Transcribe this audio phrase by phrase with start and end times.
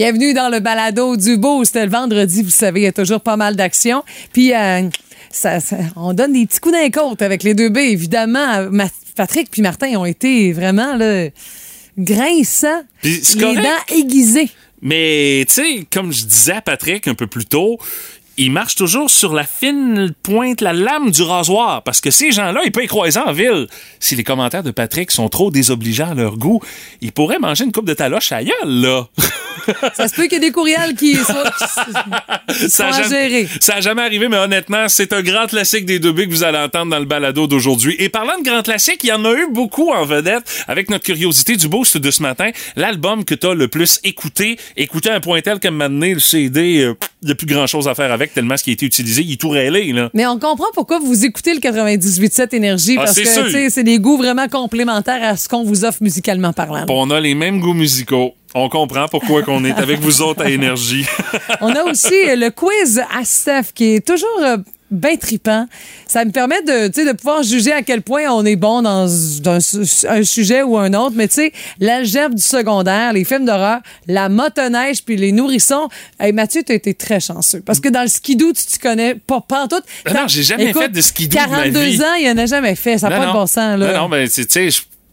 [0.00, 1.62] Bienvenue dans le balado du beau.
[1.62, 4.02] C'était le vendredi, vous savez, il y a toujours pas mal d'actions.
[4.32, 4.88] Puis, euh,
[5.30, 7.76] ça, ça- on donne des petits coups d'un côte avec les deux B.
[7.76, 11.26] Évidemment, Ma- Patrick puis Martin ont été vraiment là,
[11.98, 13.62] grinçants, les correct.
[13.62, 14.48] dents aiguisées.
[14.80, 17.76] Mais, tu sais, comme je disais à Patrick un peu plus tôt,
[18.38, 21.82] il marche toujours sur la fine pointe, la lame du rasoir.
[21.82, 23.66] Parce que ces gens-là, ils peuvent y croiser en ville.
[23.98, 26.62] Si les commentaires de Patrick sont trop désobligeants à leur goût,
[27.02, 29.06] ils pourraient manger une coupe de taloche ailleurs, là.
[29.94, 31.44] Ça se peut qu'il y ait des courriels qui soient,
[32.48, 33.48] qui Ça jamais- gérer.
[33.60, 36.42] Ça a jamais arrivé, mais honnêtement, c'est un grand classique des deux B que vous
[36.42, 37.94] allez entendre dans le balado d'aujourd'hui.
[37.98, 41.04] Et parlant de grand classique, il y en a eu beaucoup en vedette avec notre
[41.04, 42.50] curiosité du boost de ce matin.
[42.76, 46.78] L'album que t'as le plus écouté, écouté à un point tel que maintenant le CD,
[46.82, 48.86] euh, il n'y a plus grand chose à faire avec tellement ce qui a été
[48.86, 50.10] utilisé, il est tout rêlé, là.
[50.14, 54.16] Mais on comprend pourquoi vous écoutez le 98.7 Énergie, Ah, parce que c'est des goûts
[54.16, 56.86] vraiment complémentaires à ce qu'on vous offre musicalement parlant.
[56.86, 58.34] Puis On a les mêmes goûts musicaux.
[58.54, 61.06] On comprend pourquoi qu'on est avec vous autres à Énergie.
[61.60, 64.56] On a aussi le quiz à Steph qui est toujours euh,
[64.90, 65.66] bien tripant.
[66.06, 69.06] Ça me permet de, de pouvoir juger à quel point on est bon dans,
[70.08, 71.14] un sujet ou un autre.
[71.14, 75.88] Mais tu sais, l'algèbre du secondaire, les films d'horreur, la motoneige puis les nourrissons.
[76.18, 77.62] Hey, Mathieu, tu as été très chanceux.
[77.64, 79.80] Parce que dans le skidoo, tu te connais pas, pas en tout.
[80.04, 82.02] Ben non, j'ai jamais fait de skidoo de ma 42 vie.
[82.02, 82.98] ans, il en a jamais fait.
[82.98, 83.92] Ça n'a pas de bon sens, là.
[83.92, 84.68] Non, non, mais tu sais,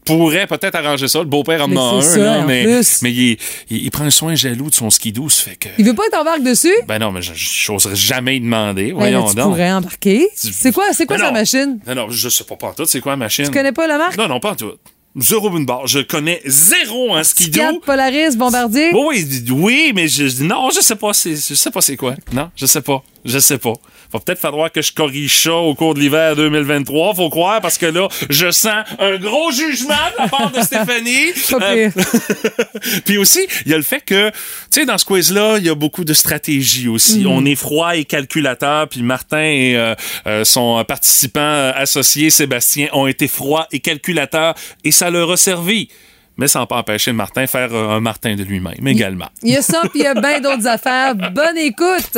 [0.07, 1.19] je pourrais peut-être arranger ça.
[1.19, 2.65] Le beau-père en a un, ça, là, en mais,
[3.01, 3.37] mais il,
[3.69, 5.69] il- il prend un soin jaloux de son skidoo, ça fait que.
[5.77, 6.73] Il veut pas être embarque dessus?
[6.87, 8.87] Ben non, mais je n'oserais jamais demander.
[8.91, 9.45] Ben, Voyons là, tu donc.
[9.49, 10.27] pourrais embarquer.
[10.35, 11.33] C'est quoi, c'est quoi Ben sa non.
[11.33, 11.79] machine?
[11.87, 12.85] Non, non, je sais pas pas en tout.
[12.85, 13.45] C'est quoi la machine?
[13.45, 14.17] Tu connais pas la marque?
[14.17, 14.73] Non, non, pas en tout.
[15.19, 15.87] Zéro une barre.
[15.87, 17.59] Je connais zéro en skidoo.
[17.59, 18.91] 4 Polaris, Bombardier?
[18.93, 22.13] Oui, oui, oui, mais je, non, je sais pas, c'est, je sais pas c'est quoi.
[22.33, 23.01] Non, je sais pas.
[23.25, 23.73] Je sais pas.
[24.13, 27.77] Va peut-être falloir que je corrige ça au cours de l'hiver 2023, faut croire, parce
[27.77, 31.33] que là, je sens un gros jugement de la part de Stéphanie.
[31.59, 31.89] Euh.
[33.05, 34.35] Puis aussi, il y a le fait que, tu
[34.69, 37.19] sais, dans ce quiz-là, il y a beaucoup de stratégie aussi.
[37.19, 37.27] Mhm.
[37.27, 39.95] On est froid et calculateur, puis Martin et euh,
[40.27, 45.37] euh, son participant euh, associé, Sébastien, ont été froids et calculateurs, et ça leur a
[45.37, 45.89] servi.
[46.37, 49.29] Mais ça n'a pas empêché Martin de faire un Martin de lui-même également.
[49.41, 51.15] Il y a ça, puis il y a bien d'autres affaires.
[51.15, 52.17] Bonne écoute!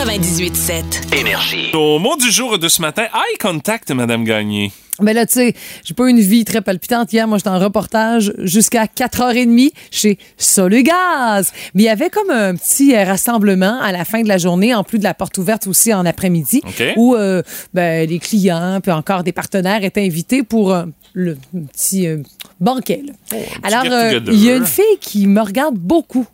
[0.00, 1.14] 98.7.
[1.14, 1.70] Énergie.
[1.74, 4.72] Au mot du jour de ce matin, eye contact, Madame Gagné.
[5.02, 7.28] Mais là, tu sais, j'ai pas eu une vie très palpitante hier.
[7.28, 11.52] Moi, j'étais en reportage jusqu'à 4h30 chez Solugaz.
[11.74, 14.74] Mais il y avait comme un petit euh, rassemblement à la fin de la journée,
[14.74, 16.62] en plus de la porte ouverte aussi en après-midi,
[16.96, 17.42] où euh,
[17.74, 22.22] ben, les clients puis encore des partenaires étaient invités pour euh, le un petit euh,
[22.60, 23.02] banquet.
[23.04, 23.38] là.
[23.62, 26.26] Alors, euh, il y a une fille qui me regarde beaucoup.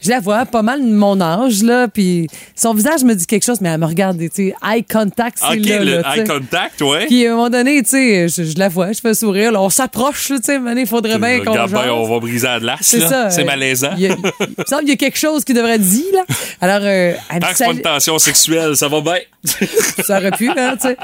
[0.00, 3.44] Je la vois pas mal de mon âge, là, puis son visage me dit quelque
[3.44, 6.24] chose, mais elle me regarde, tu sais, eye contact, c'est OK, là, le là, eye
[6.24, 7.06] contact, ouais.
[7.06, 9.60] Puis à un moment donné, tu sais, je, je la vois, je fais sourire, là,
[9.60, 11.74] on s'approche, tu sais, il faudrait bien qu'on jase.
[11.74, 12.78] on va briser la glace.
[12.82, 13.08] C'est là.
[13.08, 13.30] ça.
[13.30, 13.92] C'est euh, malaisant.
[13.98, 16.24] Il me semble qu'il y a quelque chose qui devrait être dit, là.
[16.60, 19.18] Alors, euh, elle me Tant que pas tension sexuelle, ça va bien.
[20.04, 20.96] ça aurait pu, hein, tu sais.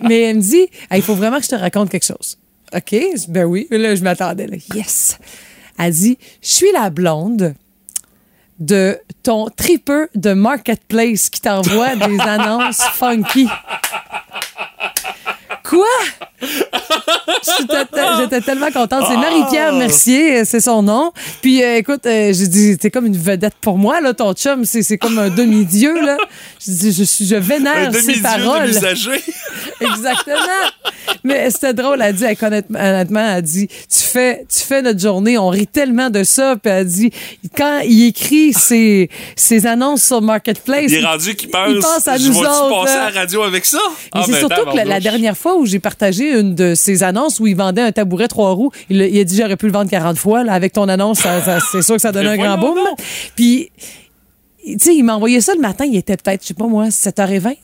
[0.00, 2.38] Mais elle me dit, Hey, il faut vraiment que je te raconte quelque chose.
[2.74, 2.96] OK?
[3.28, 3.66] Ben oui.
[3.70, 4.56] Là, je m'attendais, là.
[4.74, 5.18] Yes.
[5.78, 7.54] Elle dit, je suis la blonde
[8.58, 13.48] de ton tripeux de Marketplace qui t'envoie des annonces funky.
[15.68, 15.84] Quoi?
[16.40, 19.04] J'étais te- J'étais tellement contente.
[19.08, 19.78] C'est Marie-Pierre Ah!
[19.78, 21.12] Mercier, euh, c'est son nom.
[21.42, 24.64] Puis euh, écoute, euh, j'ai dit, t'es comme une vedette pour moi, là, ton chum,
[24.64, 26.16] c'est c'est comme un demi-dieu, là.
[26.64, 28.70] Je dis, je, je Un vénère ses demi-dieu de paroles.
[29.80, 30.38] Exactement.
[31.24, 35.36] Mais c'était drôle, elle dit, elle, honnêtement, elle dit, tu fais, tu fais notre journée,
[35.38, 36.56] on rit tellement de ça.
[36.56, 37.10] Puis elle dit,
[37.56, 42.08] quand il écrit ses, ses annonces sur Marketplace, Il est rendu qu'il pense, il pense
[42.08, 42.84] à je nous autres.
[42.84, 43.78] passer à la radio avec ça?
[44.14, 47.02] Mais Ah, c'est ben, surtout que la, dernière fois où j'ai partagé une de ses
[47.02, 49.66] annonces où il vendait un tabouret trois roues, il, a- il a dit j'aurais pu
[49.66, 50.44] le vendre 40 fois.
[50.44, 52.78] Là, avec ton annonce, ça- ça- c'est sûr que ça donnait un grand boom.
[53.36, 53.70] Puis,
[54.64, 56.88] tu sais, il m'a envoyé ça le matin, il était peut-être, je sais pas moi,
[56.90, 57.56] 7h20.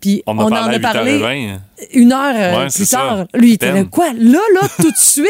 [0.00, 1.58] Puis On, en a parlé 8h20.
[1.94, 2.98] une heure euh, Ouais, plus ça.
[2.98, 3.26] tard.
[3.34, 4.08] Lui, il était là, quoi?
[4.16, 5.26] Là, là, tout de suite?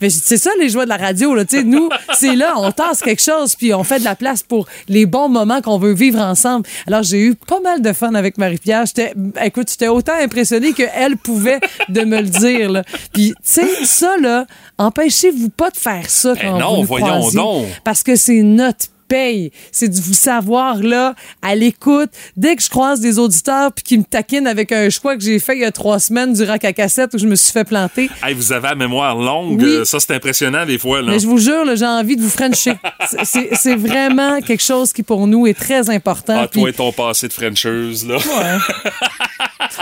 [0.00, 1.44] Mais c'est ça, les joies de la radio, là.
[1.44, 4.42] Tu sais, nous, c'est là, on tasse quelque chose, puis on fait de la place
[4.42, 6.66] pour les bons moments qu'on veut vivre ensemble.
[6.86, 8.86] Alors, j'ai eu pas mal de fun avec Marie-Pierre.
[8.86, 9.12] J'étais,
[9.44, 12.82] écoute, j'étais autant impressionnée qu'elle pouvait de me le dire, là.
[13.12, 14.46] Puis, tu sais, ça, là,
[14.78, 17.36] empêchez-vous pas de faire ça Ben quand non, vous nous voyons croisez.
[17.36, 17.66] donc.
[17.84, 19.50] Parce que c'est notre paye.
[19.72, 22.10] C'est de vous savoir là, à l'écoute.
[22.36, 25.38] Dès que je croise des auditeurs puis qui me taquinent avec un choix que j'ai
[25.40, 27.64] fait il y a trois semaines du rack à cassette où je me suis fait
[27.64, 28.08] planter.
[28.22, 29.60] Hey, vous avez la mémoire longue.
[29.62, 29.68] Oui.
[29.68, 31.00] euh, Ça, c'est impressionnant des fois.
[31.02, 31.10] Là.
[31.12, 32.74] Mais je vous jure, là, j'ai envie de vous frencher.
[33.24, 36.38] C'est- vraiment quelque chose qui pour nous est très important.
[36.42, 38.16] Ah, toi et ton passé de Frencheuse, là.
[38.16, 38.58] Ouais.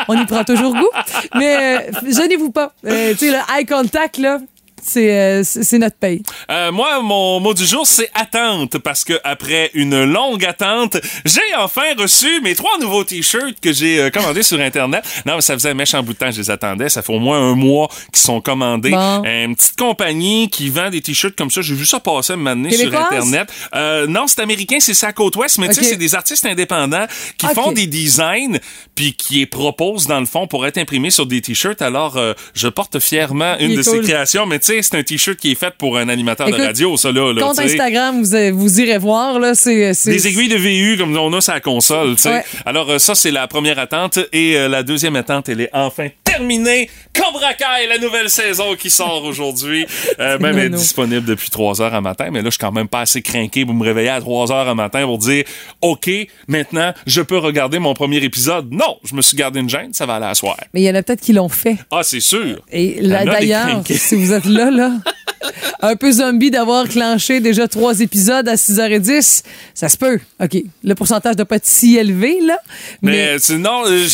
[0.08, 0.88] on y prend toujours goût.
[1.34, 1.56] Mais
[1.92, 2.72] euh, gênez-vous pas.
[2.86, 4.38] Euh, tu sais, le eye contact, là,
[4.82, 5.42] c'est euh,
[5.78, 6.22] notre pays.
[6.50, 11.40] Euh, moi, mon mot du jour, c'est attente, parce que après une longue attente, j'ai
[11.58, 15.04] enfin reçu mes trois nouveaux t-shirts que j'ai euh, commandés sur Internet.
[15.26, 16.88] Non, mais ça faisait un méchant bout de temps que je les attendais.
[16.88, 18.90] Ça fait au moins un mois qu'ils sont commandés.
[18.90, 19.22] Bon.
[19.25, 21.60] Une petite compagnie qui vend des t-shirts comme ça.
[21.62, 22.94] J'ai vu ça passer un moment sur?
[22.94, 23.52] Internet.
[23.74, 27.06] Euh, non, c'est américain, c'est ça côte ouest, mais tu sais, c'est des artistes indépendants
[27.36, 28.58] qui font des designs
[28.94, 31.82] puis qui les proposent dans le fond pour être imprimés sur des t-shirts.
[31.82, 33.84] Alors, euh, je porte fièrement une de cool.
[33.84, 36.60] ces créations, mais tu sais, c'est un t-shirt qui est fait pour un animateur Écoute,
[36.60, 37.32] de radio, ça là.
[37.32, 37.58] là Compte.
[37.58, 39.94] Instagram, vous, euh, vous irez voir, là, c'est...
[39.94, 42.16] c'est- Des aiguilles de VU comme on a sur la console.
[42.25, 42.44] Ouais.
[42.66, 46.08] Alors euh, ça c'est la première attente et euh, la deuxième attente elle est enfin
[46.25, 46.88] terminée.
[47.14, 49.86] Cobra Kai, la nouvelle saison qui sort aujourd'hui,
[50.20, 52.72] euh, même elle est disponible depuis 3 heures à matin, mais là je suis quand
[52.72, 55.44] même pas assez craqué pour me réveiller à 3 heures à matin pour dire
[55.81, 56.10] OK,
[56.46, 58.69] maintenant je peux regarder mon premier épisode.
[58.72, 60.56] Non, je me suis gardé une gêne, ça va aller à soir.
[60.74, 61.76] Mais il y en a peut-être qui l'ont fait.
[61.90, 62.60] Ah, c'est sûr.
[62.70, 64.90] Et là, d'ailleurs, si vous êtes là, là,
[65.81, 69.43] un peu zombie d'avoir clenché déjà trois épisodes à 6h10,
[69.75, 70.19] ça se peut.
[70.43, 70.56] OK.
[70.85, 72.58] Le pourcentage doit pas être si élevé, là.
[73.02, 74.06] Mais, Mais, sinon, euh,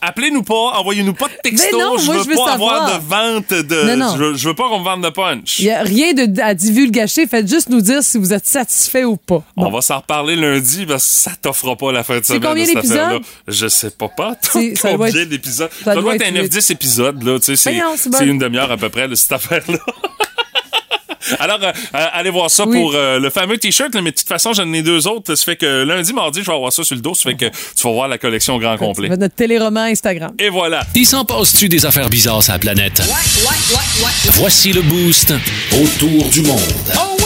[0.00, 1.78] appelez-nous pas, envoyez-nous pas de texto.
[1.78, 3.00] Non, je moi, veux je veux pas avoir savoir.
[3.00, 3.82] de vente de.
[3.84, 4.16] Non, non.
[4.16, 5.58] Je, veux, je veux pas qu'on me vende de punch.
[5.58, 7.26] il y a rien de, à divulgacher.
[7.26, 9.42] Faites juste nous dire si vous êtes satisfait ou pas.
[9.56, 12.42] On va s'en reparler lundi parce que ça t'offrera pas la fin de semaine.
[12.42, 12.98] combien de cette d'épisodes?
[12.98, 13.20] affaire-là.
[13.48, 14.36] Je sais pas, pas.
[14.42, 15.70] C'est- combien d'épisodes?
[15.84, 16.52] ça Ça, doit être un huit.
[16.52, 17.38] 9-10 épisodes, là.
[17.38, 19.78] Tu sais, c'est, Voyons, c'est c'est une demi-heure à peu près, là, cette affaire-là.
[21.38, 22.78] Alors, euh, euh, allez voir ça Oui.
[22.80, 25.34] pour euh, le fameux t-shirt, mais de toute façon, j'en ai deux autres.
[25.34, 27.14] Ça fait que lundi, mardi, je vais avoir ça sur le dos.
[27.14, 29.08] Ça fait que tu vas voir la collection au grand complet.
[29.08, 30.32] notre téléroman Instagram.
[30.38, 30.82] Et voilà.
[30.94, 33.02] Il s'en passe-tu des affaires bizarres sur la planète?
[34.34, 35.32] Voici le boost
[35.72, 37.17] autour du monde.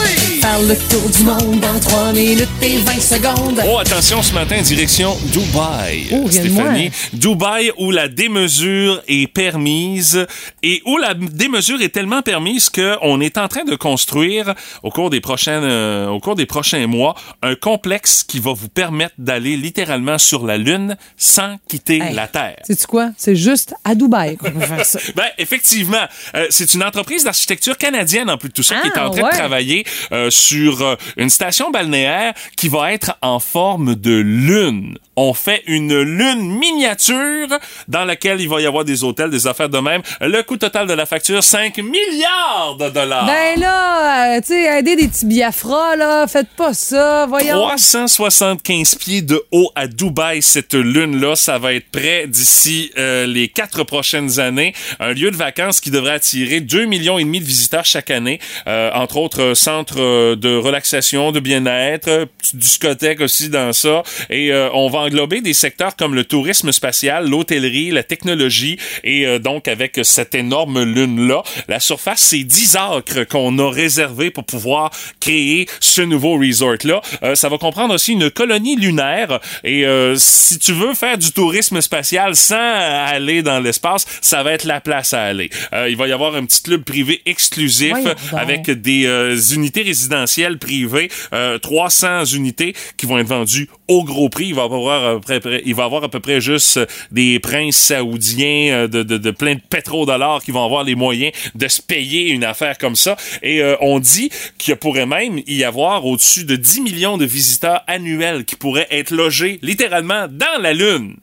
[0.53, 3.63] Faire le tour du monde en 3 minutes et 20 secondes.
[3.67, 6.09] Oh, attention, ce matin, direction Dubaï.
[6.13, 6.91] Oh, Stéphanie.
[7.15, 10.27] Dubaï, où la démesure est permise
[10.63, 15.09] et où la démesure est tellement permise qu'on est en train de construire, au cours
[15.09, 19.57] des prochaines, euh, au cours des prochains mois, un complexe qui va vous permettre d'aller
[19.57, 22.15] littéralement sur la Lune sans quitter Hey.
[22.15, 22.57] la Terre.
[22.65, 23.09] Sais-tu quoi?
[23.17, 24.99] C'est juste à Dubaï qu'on peut faire ça.
[25.17, 28.93] Ben, effectivement, euh, c'est une entreprise d'architecture canadienne en plus de tout ça qui est
[28.97, 29.31] Ah, en train ouais.
[29.31, 34.99] de travailler euh, sur euh, une station balnéaire qui va être en forme de lune.
[35.15, 37.49] On fait une lune miniature
[37.87, 40.01] dans laquelle il va y avoir des hôtels, des affaires de même.
[40.21, 43.27] Le coût total de la facture, 5 milliards de dollars.
[43.27, 47.61] Ben là, euh, tu sais, aider des petits biafras, là, faites pas ça, voyons.
[47.61, 51.37] 375 pieds de haut à Dubaï, cette lune-là.
[51.37, 54.75] Ça va être prêt d'ici euh, les quatre prochaines années.
[54.99, 58.41] Un lieu de vacances qui devrait attirer 2 millions et demi de visiteurs chaque année.
[58.67, 64.03] Euh, entre autres, euh, centres euh, de relaxation, de bien-être, discothèque aussi dans ça.
[64.31, 68.79] Et euh, on va englober des secteurs comme le tourisme spatial, l'hôtellerie, la technologie.
[69.05, 74.31] Et euh, donc, avec cette énorme lune-là, la surface, c'est 10 acres qu'on a réservé
[74.31, 74.91] pour pouvoir
[75.21, 77.01] créer ce nouveau resort-là.
[77.23, 79.41] Euh, ça va comprendre aussi une colonie lunaire.
[79.65, 84.53] Et euh, si tu veux faire du tourisme spatial sans aller dans l'espace, ça va
[84.53, 85.51] être la place à aller.
[85.73, 87.95] Euh, il va y avoir un petit club privé exclusif
[88.33, 90.12] avec des euh, unités résidentielles
[90.59, 94.47] privées, euh, 300 unités qui vont être vendues au gros prix.
[94.49, 97.39] Il va avoir à peu près, il va avoir à peu près juste euh, des
[97.41, 101.69] princes saoudiens euh, de, de, de plein de pétrodollars qui vont avoir les moyens de
[101.69, 103.17] se payer une affaire comme ça.
[103.43, 107.83] Et euh, on dit qu'il pourrait même y avoir au-dessus de 10 millions de visiteurs
[107.87, 111.17] annuels qui pourraient être logés littéralement dans la Lune.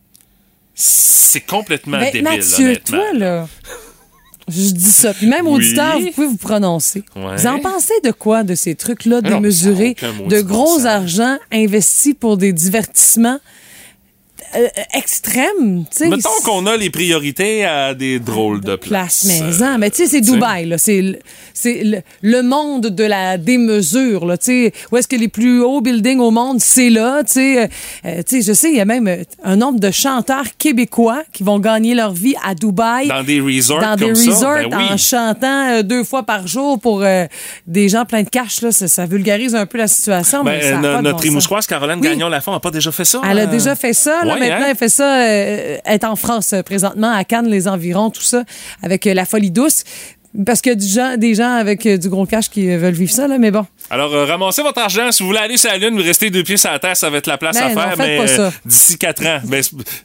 [0.76, 2.98] C'est complètement Ben, débile, Mathieu, honnêtement.
[2.98, 3.48] toi, là.
[4.50, 5.14] Je dis ça.
[5.14, 5.54] Puis même Oui.
[5.56, 7.04] auditeur, vous pouvez vous prononcer.
[7.16, 7.36] Ouais.
[7.38, 9.96] Vous en pensez de quoi, de ces trucs-là démesurés,
[10.28, 13.40] de gros argent investis pour des divertissements?
[14.56, 15.86] Euh, extrêmes?
[15.92, 16.08] tu sais?
[16.08, 19.42] Mettons qu'on a les priorités à des drôles de place places.
[19.42, 19.78] maison.
[19.78, 20.22] Mais tu sais, c'est.
[20.22, 20.78] Dubaï, là.
[20.78, 21.20] C'est le,
[21.54, 24.38] c'est le, le monde de la démesure, là.
[24.38, 27.64] Tu sais, où est-ce que les plus hauts buildings au monde, c'est là, tu sais.
[27.64, 27.68] Euh,
[28.06, 31.24] euh, tu sais, je sais, il y a même euh, un nombre de chanteurs québécois
[31.32, 33.08] qui vont gagner leur vie à Dubaï.
[33.08, 34.94] Dans des resorts dans des comme ça, resorts ben oui.
[34.94, 37.26] en chantant euh, deux fois par jour pour euh,
[37.68, 38.72] des gens pleins de cash, là.
[38.72, 40.44] Ça, ça vulgarise un peu la situation.
[40.44, 42.08] Ben, mais ça pas notre bon Caroline Oui.
[42.08, 43.22] Gagnon-Lafont a pas déjà fait ça?
[43.30, 43.46] Elle a euh?
[43.48, 44.24] déjà fait ça.
[44.24, 44.70] Là, maintenant, hein?
[44.70, 45.16] elle fait ça.
[45.22, 48.44] euh, elle est en France euh, présentement, à Cannes, les environs, tout ça,
[48.84, 49.84] avec euh, la folie douce.
[50.46, 52.94] Parce qu'il y a du gens, des gens avec euh, du gros cash qui veulent
[52.94, 53.66] vivre ça, là, mais bon.
[53.90, 55.12] Alors, euh, ramassez votre argent.
[55.12, 57.10] Si vous voulez aller sur la Lune, vous restez deux pieds sur la Terre, ça
[57.10, 57.96] va être la place Ben à non, faire.
[57.98, 58.42] mais pas ça.
[58.44, 59.40] euh, d'ici quatre ans.
[59.46, 59.64] Ben,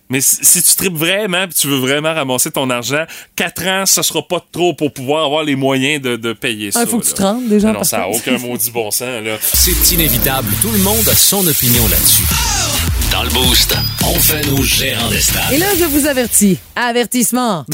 [0.09, 3.05] mais si tu tripes vraiment puis tu veux vraiment ramasser ton argent,
[3.37, 6.81] quatre ans, ça sera pas trop pour pouvoir avoir les moyens de, de payer ça.
[6.85, 9.03] Il faut que tu te rendes, déjà, Ben Non, ça n'a aucun maudit bon sens,
[9.23, 9.37] là.
[9.43, 12.54] C'est inévitable, tout le monde a son opinion là-dessus.
[13.15, 15.53] Dans le Boost, on fait nos gérants des stades.
[15.53, 16.59] Et là, je vous avertis.
[16.75, 17.65] Avertissement.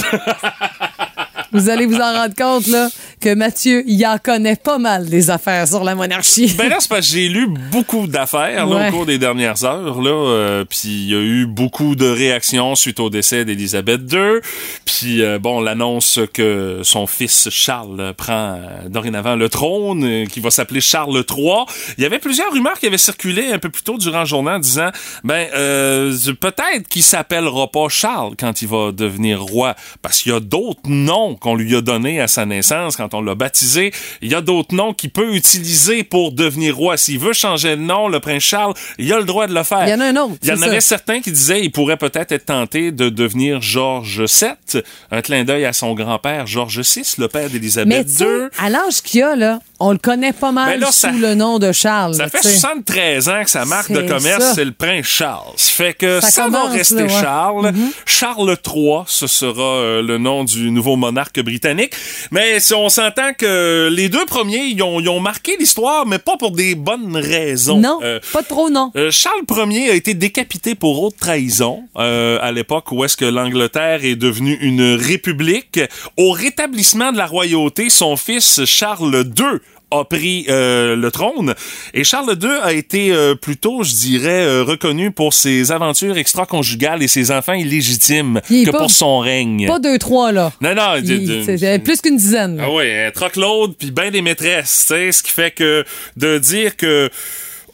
[1.53, 5.31] vous allez vous en rendre compte, là, que Mathieu, il en connaît pas mal des
[5.31, 6.55] affaires sur la monarchie.
[6.57, 8.89] Ben là, c'est parce que j'ai lu beaucoup d'affaires Ouais.
[8.89, 10.01] au cours des dernières heures.
[10.01, 14.41] Là, euh, puis il y a eu beaucoup de réactions suite au décès d'Élisabeth II.
[14.85, 20.41] Puis euh, bon, l'annonce que son fils Charles prend euh, dorénavant le trône, euh, qui
[20.41, 21.65] va s'appeler Charles III.
[21.99, 24.51] Il y avait plusieurs rumeurs qui avaient circulé un peu plus tôt durant le journée
[24.53, 24.91] en disant,
[25.25, 30.35] ben euh, peut-être qu'il s'appellera pas Charles quand il va devenir roi, parce qu'il y
[30.35, 33.93] a d'autres noms qu'on lui a donnés à sa naissance quand on l'a baptisé.
[34.23, 36.97] Il y a d'autres noms qu'il peut utiliser pour devenir roi.
[36.97, 39.87] S'il veut changer de nom, le prince Charles, il a le droit de le faire.
[39.87, 41.97] Il y en a un autre, Il y en avait certains qui disaient il pourrait
[41.97, 47.15] peut-être être tenté de devenir George VII, un clin d'œil à son grand-père George VI,
[47.19, 48.27] le père d'Élisabeth II.
[48.59, 51.35] à l'âge qu'il a, là, on le connaît pas mal Ben là, sous ça- le
[51.35, 52.15] nom de Charles.
[52.15, 52.55] Ça fait tu sais.
[52.55, 55.53] 73 ans que sa marque de commerce, c'est le prince Charles.
[55.57, 57.09] Ça fait que Ça ça, commence, va rester là, ouais.
[57.09, 57.21] Mm-hmm.
[57.21, 57.73] Charles.
[58.07, 61.95] Charles III, ce sera euh, le nom du nouveau monarque britannique.
[62.31, 66.19] Mais si on s'entend que les deux premiers, ils ont, ils ont marqué l'histoire, mais
[66.19, 67.79] pas pour des bonnes raisons.
[67.79, 68.91] Non, Euh, pas trop non.
[68.97, 73.25] euh, Charles Ier a été décapité pour haute trahison euh, à l'époque où est-ce que
[73.25, 75.81] l'Angleterre est devenue une république.
[76.19, 79.61] Au rétablissement de la royauté, son fils Charles II
[79.91, 81.55] a pris euh, le trône
[81.95, 87.03] et Charles II a été euh, plutôt, je dirais, euh, reconnu pour ses aventures extra-conjugales
[87.03, 89.67] et ses enfants illégitimes que pas- pour son règne.
[89.67, 90.53] Pas deux, trois, là.
[90.61, 92.57] Non, non, Il- de- plus qu'une dizaine.
[92.57, 92.65] là.
[92.67, 95.85] ah oui, un troc-load puis ben des maîtresses, tu sais, ce qui fait que
[96.17, 97.11] de dire que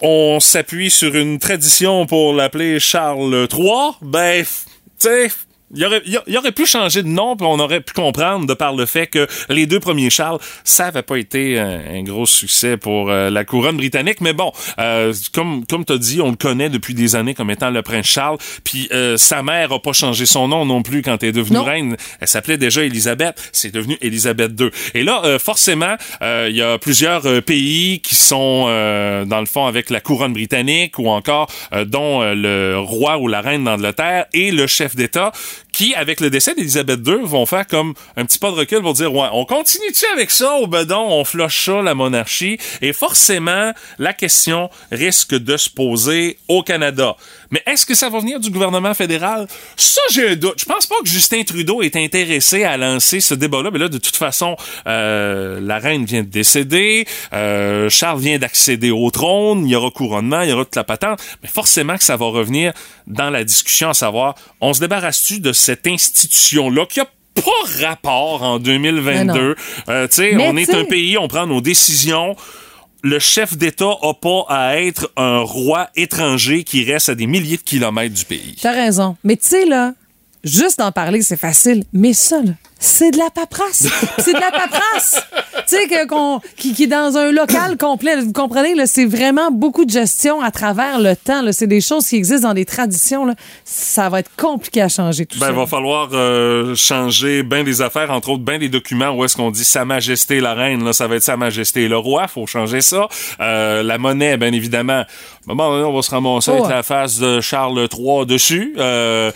[0.03, 5.29] on s'appuie sur une tradition pour l'appeler Charles III, ben, tu sais,
[5.75, 8.75] il aurait, il aurait pu changer de nom, puis on aurait pu comprendre de par
[8.75, 12.77] le fait que les deux premiers Charles, ça avait pas été un, un gros succès
[12.77, 14.21] pour euh, la couronne britannique.
[14.21, 17.71] Mais bon, euh, comme comme t'as dit, on le connaît depuis des années comme étant
[17.71, 18.39] le prince Charles.
[18.65, 21.57] Puis euh, sa mère a pas changé son nom non plus quand elle est devenue
[21.57, 21.65] Non.
[21.65, 21.97] reine.
[22.21, 23.37] Elle s'appelait déjà Élisabeth.
[23.53, 24.71] C'est devenu Élisabeth II.
[24.95, 29.47] Et là, euh, forcément, euh, il y a plusieurs pays qui sont euh, dans le
[29.47, 34.27] fond avec la couronne britannique ou encore euh, dont le roi ou la reine d'Angleterre
[34.33, 35.33] et le chef d'État
[35.73, 38.95] qui, avec le décès d'Élisabeth II, vont faire comme un petit pas de recul pour
[38.95, 42.59] dire, ouais, on continue-tu avec ça ou ben non, on floche ça, la monarchie?
[42.83, 47.17] Et forcément, la question risque de se poser au Canada.
[47.51, 49.47] Mais est-ce que ça va venir du gouvernement fédéral?
[49.77, 50.59] Ça, j'ai un doute.
[50.59, 53.71] Je pense pas que Justin Trudeau est intéressé à lancer ce débat-là.
[53.71, 58.91] Mais là, de toute façon, euh, la reine vient de décéder, euh, Charles vient d'accéder
[58.91, 61.21] au trône, il y aura couronnement, il y aura toute la patente.
[61.43, 62.73] Mais forcément que ça va revenir
[63.07, 68.43] dans la discussion à savoir, on se débarrasse-tu de cette institution-là qui a pas rapport
[68.43, 69.55] en 2022.
[69.89, 72.35] Euh, tu sais, Mais on est un pays, on prend nos décisions.
[73.03, 77.59] Le chef d'État a pas à être un roi étranger qui reste à des milliers
[77.59, 78.57] de kilomètres du pays.
[78.61, 79.17] T'as raison.
[79.23, 79.93] Mais tu sais, là,
[80.43, 81.85] juste d'en parler, c'est facile.
[81.93, 83.89] Mais ça, là, c'est de la paperasse.
[84.19, 85.21] c'est de la paperasse.
[85.67, 85.89] tu sais,
[86.57, 88.21] qui, qui est dans un local complet.
[88.21, 91.41] Vous comprenez, c'est vraiment beaucoup de gestion à travers le temps.
[91.53, 93.25] C'est des choses qui existent dans des traditions.
[93.25, 93.35] Là.
[93.65, 95.53] Ça va être compliqué à changer tout Ben, ça.
[95.53, 99.37] il va falloir euh, changer bien des affaires, entre autres bien des documents où est-ce
[99.37, 102.47] qu'on dit Sa Majesté la Reine, là, ça va être Sa Majesté le Roi, faut
[102.47, 103.09] changer ça.
[103.41, 105.03] Euh, la monnaie, bien évidemment,
[105.47, 108.75] donné, on va se ramasser Oh, avec la face de Charles III dessus.
[108.79, 109.31] Euh,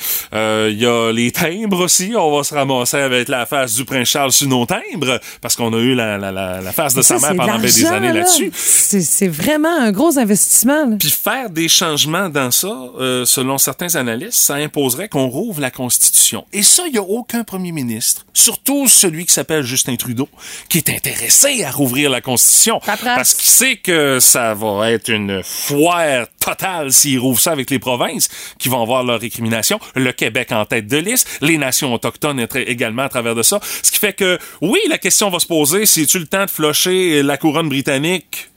[0.71, 4.09] Il y a les timbres aussi, on va se ramasser avec la face du prince
[4.09, 7.19] Charles sur nos timbres, parce qu'on a eu la, la, la, la face de Ça,
[7.19, 8.15] sa mère pendant des années là.
[8.21, 8.51] là-dessus.
[8.55, 10.87] C'est, c'est vraiment un gros investissement.
[10.87, 10.97] là.
[10.99, 12.69] Puis faire des changements dans ça,
[12.99, 16.45] euh, selon certains analystes, ça imposerait qu'on rouvre la Constitution.
[16.53, 20.29] Et ça, il n'y a aucun premier ministre, surtout celui qui s'appelle Justin Trudeau,
[20.69, 22.81] qui est intéressé à rouvrir la Constitution.
[22.85, 27.79] Parce qu'il sait que ça va être une foire totale s'il rouvre ça avec les
[27.79, 28.29] provinces
[28.59, 29.79] qui vont avoir leur récrimination.
[29.95, 33.61] Le Québec en tête de liste, les nations autochtones également à travers de ça.
[33.83, 36.51] Ce qui fait que, oui, la question va se poser, si tu le temps de
[36.51, 38.50] flocher la couronne britannique?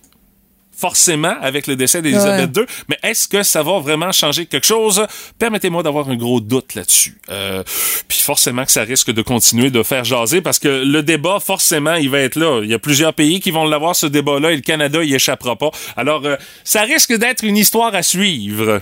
[0.76, 5.06] Forcément avec le décès d'Élisabeth II, mais est-ce que ça va vraiment changer quelque chose?
[5.40, 7.18] Permettez-moi d'avoir un gros doute là-dessus.
[7.30, 7.64] Euh,
[8.08, 11.96] puis forcément que ça risque de continuer de faire jaser parce que le débat, forcément,
[11.96, 12.62] il va être là.
[12.64, 15.56] Il y a plusieurs pays qui vont l'avoir, ce débat-là, et le Canada y échappera
[15.56, 15.72] pas.
[15.96, 18.82] Alors, euh, ça risque d'être une histoire à suivre.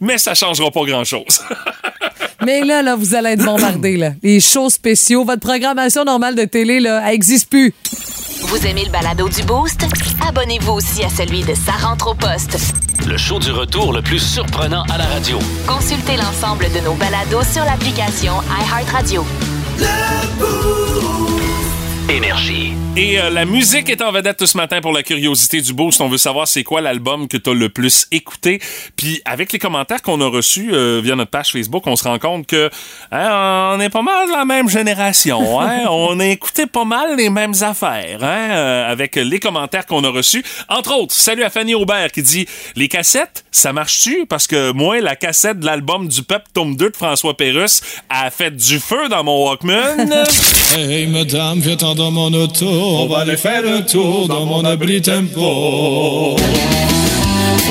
[0.00, 1.40] Mais ça changera pas grand-chose.
[2.44, 3.96] Mais là, là, vous allez être bombardés.
[3.96, 4.12] Là.
[4.22, 7.74] Les shows spéciaux, votre programmation normale de télé, là, elle n'existe plus.
[8.42, 9.86] Vous aimez le balado du Boost?
[10.28, 12.58] Abonnez-vous aussi à celui de Sa rentre au poste.
[13.06, 15.38] Le show du retour le plus surprenant à la radio.
[15.66, 19.24] Consultez l'ensemble de nos balados sur l'application iHeartRadio.
[22.08, 22.72] Énergie.
[22.96, 26.00] Et euh, la musique est en vedette ce matin pour la curiosité du boost.
[26.00, 28.60] On veut savoir c'est quoi l'album que tu as le plus écouté.
[28.96, 32.18] Puis avec les commentaires qu'on a reçus euh, via notre page Facebook, on se rend
[32.18, 32.70] compte que
[33.10, 35.60] hein, on est pas mal de la même génération.
[35.66, 35.86] Hein?
[35.88, 38.50] on a écouté pas mal les mêmes affaires hein?
[38.50, 40.44] euh, avec les commentaires qu'on a reçus.
[40.68, 42.46] Entre autres, salut à Fanny Aubert qui dit
[42.76, 44.26] les cassettes, ça marche-tu?
[44.26, 48.30] Parce que moi, la cassette de l'album du Peuple tome 2 de François Pérusse a
[48.30, 50.12] fait du feu dans mon Walkman.
[50.76, 55.00] Hey madame, viens-t'en dans mon auto, on va aller faire un tour dans mon abri
[55.00, 56.36] tempo.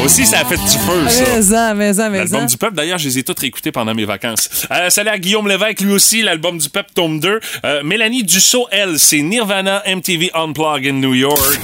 [0.03, 1.24] Aussi, ça a fait du feu, ça.
[1.36, 3.94] Mais ça, mais ça, mais L'album du peuple, d'ailleurs, je les ai tous réécoutés pendant
[3.94, 4.50] mes vacances.
[4.72, 7.39] Euh, salut à Guillaume Lévesque, lui aussi, l'album du peuple tome 2.
[7.63, 11.62] Euh, Mélanie Dussault, elle, c'est Nirvana MTV Unplugged in New York.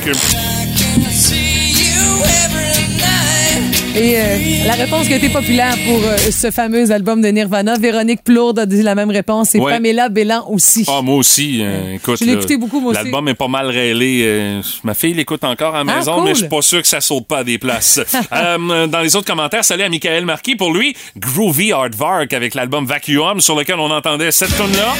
[3.93, 7.77] Et euh, la réponse qui a été populaire pour euh, ce fameux album de Nirvana,
[7.77, 9.73] Véronique Plourde a dit la même réponse et Ouais.
[9.73, 10.85] Pamela Bélan aussi.
[10.87, 12.17] Ah, moi aussi, euh, écoute.
[12.19, 13.03] Je l'ai écouté beaucoup, moi aussi.
[13.03, 14.21] L'album est pas mal rêlé.
[14.23, 16.23] euh, ma fille l'écoute encore à la Ah, maison, cool.
[16.23, 17.99] mais je suis pas sûr que ça saute pas à des places.
[18.33, 20.55] Euh, dans les autres commentaires, salut à Michael Marquis.
[20.55, 24.93] Pour lui, Groovy Hardvark avec l'album Vacuum sur lequel on entendait cette tune-là.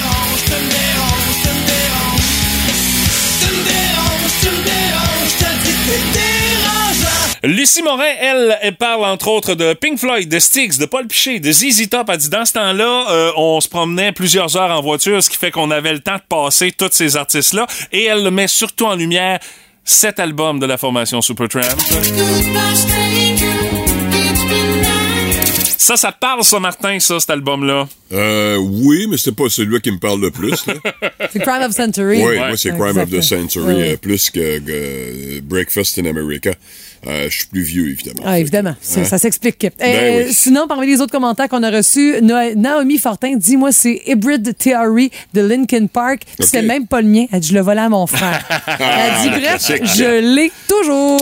[7.44, 11.40] Lucie Morin, elle, elle parle entre autres de Pink Floyd, de Styx, de Paul Piché,
[11.40, 12.08] de ZZ Top.
[12.12, 15.38] Elle dit dans ce temps-là, euh, on se promenait plusieurs heures en voiture, ce qui
[15.38, 17.66] fait qu'on avait le temps de passer tous ces artistes-là.
[17.92, 19.40] Et elle met surtout en lumière
[19.84, 21.64] cet album de la formation Supertramp.
[25.84, 27.88] Ça, ça te parle, ça, Martin, ça, cet album-là?
[28.14, 30.54] Euh, oui, mais c'est pas celui qui me parle le plus.
[31.34, 32.24] C'est Crime of Century.
[32.24, 33.22] oui, moi, c'est Crime of the.
[33.22, 33.82] Century, Oui.
[33.82, 36.52] euh, plus que, que, euh, Breakfast in America.
[37.08, 38.22] Euh, je suis plus vieux, évidemment.
[38.24, 39.04] Ah, évidemment, ça, Hein?
[39.06, 39.64] ça s'explique.
[39.66, 40.34] Euh, Ben oui.
[40.36, 45.10] Sinon, parmi les autres commentaires qu'on a reçus, Naomi Fortin dit Moi, c'est Hybrid Theory
[45.34, 46.22] de Linkin Park.
[46.26, 46.46] Puis Ok.
[46.46, 47.26] C'était même pas le mien.
[47.32, 48.46] Elle dit Je le volais à mon frère.
[48.80, 51.22] Elle dit Bref, je l'ai toujours.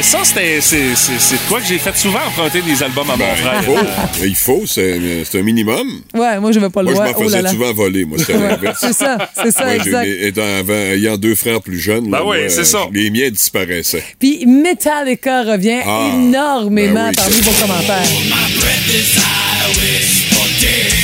[0.00, 3.10] Mais ça, c'était, c'est, c'est, c'est de quoi que j'ai fait souvent emprunter des albums
[3.10, 3.60] à mon Ben, frère.
[3.60, 4.98] il faut, il faut, c'est
[5.30, 5.86] c'est un minimum.
[6.14, 7.50] Ouais, moi, je vais pas le Moi, je m'en Oh là faisais là.
[7.50, 8.78] souvent voler, moi, c'était Ouais, l'inverse.
[8.80, 10.06] c'est ça, c'est ça, Moi, j'ai- exact.
[10.08, 12.78] mais étant, avant, ayant deux frères plus jeunes, là, Ben oui, moi, c'est euh, ça.
[12.90, 14.02] les miens disparaissaient.
[14.18, 18.08] Puis Metallica revient Ah, énormément ben oui, parmi vos commentaires.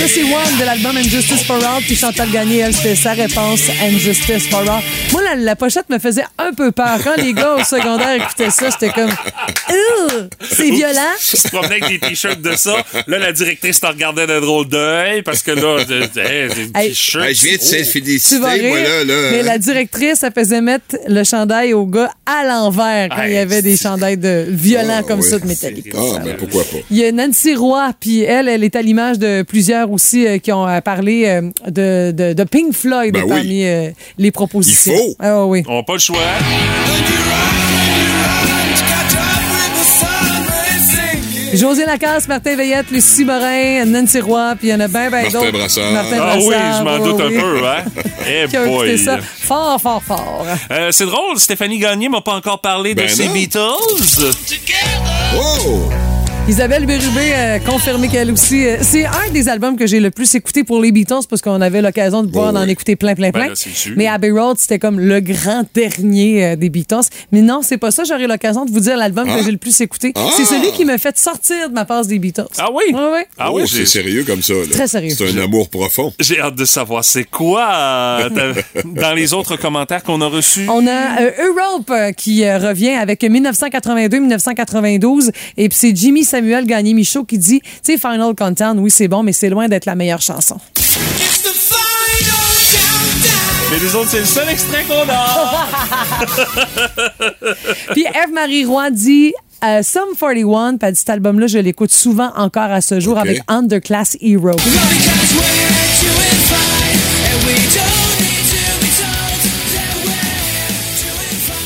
[0.06, 1.82] C'est One de l'album Injustice for All.
[1.82, 4.82] Puis Chantal Gagné, elle, c'était sa réponse Injustice for All.
[5.12, 6.98] Moi, la, la pochette me faisait un peu peur.
[7.02, 11.00] Quand les gars au secondaire écoutaient ça, j'étais comme, Ugh, c'est violent.
[11.18, 12.76] Tu te promenais avec des t-shirts de ça.
[13.06, 16.88] Là, la directrice te regardait d'un drôle d'œil parce que là, hey, des Hey.
[16.90, 17.24] t-shirts.
[17.24, 19.04] Hey, je viens de Tu vas s'inféliciter, rire, moi, là.
[19.04, 19.42] là mais hein.
[19.44, 23.38] la directrice, elle faisait mettre le chandail au gars à l'envers quand Hey, il y
[23.38, 25.28] avait des chandails de violents Ah, comme oui.
[25.30, 25.98] ça de Metallica.
[25.98, 26.76] Ah, ben pourquoi pas.
[26.90, 30.38] Il y a Nancy Roy, puis elle, elle est à l'image de plusieurs aussi euh,
[30.38, 33.28] qui ont euh, parlé euh, de, de, de Pink Floyd Ben oui.
[33.28, 34.92] parmi euh, les propositions.
[34.94, 35.16] Il faut.
[35.20, 35.62] Ah oui.
[35.68, 36.18] On n'a pas le choix.
[41.54, 45.22] José Lacasse, Martin Veillette, Lucie Morin, Nancy Roy, puis il y en a bien, bien
[45.22, 45.52] Martin d'autres.
[45.52, 45.92] Brassard.
[45.92, 47.36] Martin Ah oui, je m'en doute oui.
[47.36, 47.84] un peu, hein?
[48.28, 48.98] Eh boy.
[48.98, 50.44] ça fort, fort, fort.
[50.72, 53.32] Euh, c'est drôle, Stéphanie Gagné m'a pas encore parlé de Ben ses non.
[53.32, 54.34] Beatles.
[55.38, 55.88] Oh!
[56.48, 58.64] Isabelle Bérubé a confirmé qu'elle aussi.
[58.66, 61.60] euh, c'est un des albums que j'ai le plus écouté pour les Beatles parce qu'on
[61.60, 62.70] avait l'occasion de pouvoir Oh, en oui.
[62.70, 63.48] écouter plein, plein, Ben plein.
[63.48, 63.54] là.
[63.96, 67.00] Mais Abbey Road, c'était comme le grand dernier euh, des Beatles.
[67.32, 68.04] Mais non, c'est pas ça.
[68.04, 69.38] J'aurai l'occasion de vous dire l'album Ah.
[69.38, 70.12] que j'ai le plus écouté.
[70.14, 70.20] Ah.
[70.36, 72.46] C'est celui qui me fait sortir de ma passe des Beatles.
[72.58, 72.94] Ah oui?
[73.38, 74.54] Ah oh, oui, c'est sérieux comme ça.
[74.54, 74.60] là.
[74.70, 75.16] Très sérieux.
[75.18, 76.12] C'est un amour profond.
[76.20, 78.54] J'ai hâte de savoir c'est quoi euh,
[78.84, 80.66] dans les autres commentaires qu'on a reçus.
[80.68, 86.66] On a euh, Europe euh, qui euh, revient avec 1982-1992 et puis c'est Jimmy Samuel
[86.66, 89.86] Gagné Michaud qui dit, tu sais, Final Countdown, oui c'est bon, mais c'est loin d'être
[89.86, 90.58] la meilleure chanson.
[93.70, 95.66] Mais les autres, c'est le seul extrait qu'on a.
[97.92, 99.32] Puis Eve-Marie Roy dit
[99.64, 104.18] euh, Sum 41, puis cet album-là, je l'écoute souvent encore à ce jour avec Underclass
[104.20, 104.50] Hero.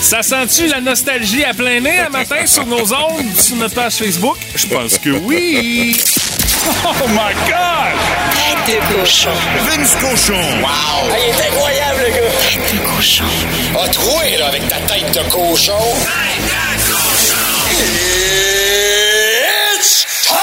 [0.01, 3.97] Ça sent-tu la nostalgie à plein nez un matin sur nos ondes, sur notre page
[3.97, 4.37] Facebook?
[4.57, 6.01] Je pense que oui.
[6.67, 7.97] Oh my God!
[8.67, 9.31] Tête de cochon.
[9.67, 10.35] Vince Cochon.
[10.61, 10.69] Wow!
[10.69, 12.21] Ah, il est incroyable, le gars!
[12.51, 13.25] Tête de cochon.
[13.83, 15.73] A troué, là, avec ta tête de cochon.
[16.03, 17.37] Tête de cochon!
[19.79, 20.35] It's time!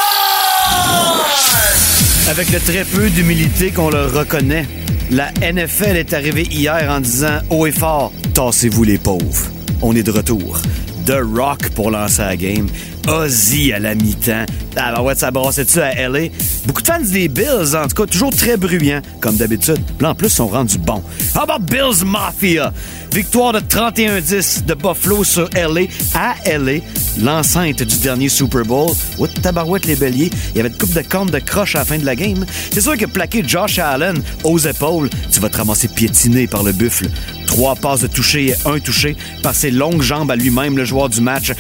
[2.32, 4.66] Avec le très peu d'humilité qu'on leur reconnaît,
[5.12, 9.48] la NFL est arrivée hier en disant haut et fort Tassez-vous les pauvres.
[9.82, 10.62] On est de retour.
[11.08, 12.68] The Rock pour lancer la game.
[13.08, 14.46] Ozzy à la mi-temps.
[14.76, 16.28] Ah, ben ouais, ça brassait-tu à LA?
[16.68, 19.80] Beaucoup de fans des Bills, en tout cas, toujours très bruyants, comme d'habitude.
[20.00, 21.02] Là, en plus, sont rendus bons.
[21.34, 22.72] How about Bills Mafia?
[23.12, 26.80] Victoire de 31-10 de Buffalo sur LA à LA,
[27.20, 28.92] l'enceinte du dernier Super Bowl.
[29.18, 30.30] What tabarouette les béliers.
[30.54, 32.46] Il y avait une coupe de cornes de croche à la fin de la game.
[32.72, 36.72] C'est sûr que plaquer Josh Allen aux épaules, tu vas te ramasser piétiné par le
[36.72, 37.08] buffle.
[37.48, 41.10] Trois passes de toucher et un touché par ses longues jambes à lui-même, le joueur
[41.10, 41.54] du match.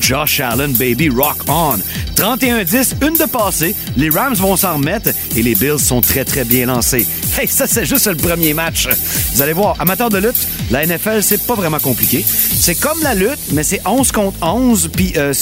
[0.00, 1.78] Josh Allen, baby, rock on.
[2.16, 3.74] 31-10, une de passée.
[3.96, 7.06] Les Rams vont s'en remettre et les Bills sont très, très bien lancés.
[7.38, 8.88] Hey, ça, c'est juste le premier match.
[9.34, 12.24] Vous allez voir, amateur de lutte, la NFL, c'est pas vraiment compliqué.
[12.24, 15.32] C'est comme la lutte, mais c'est 11 contre 11, puis euh,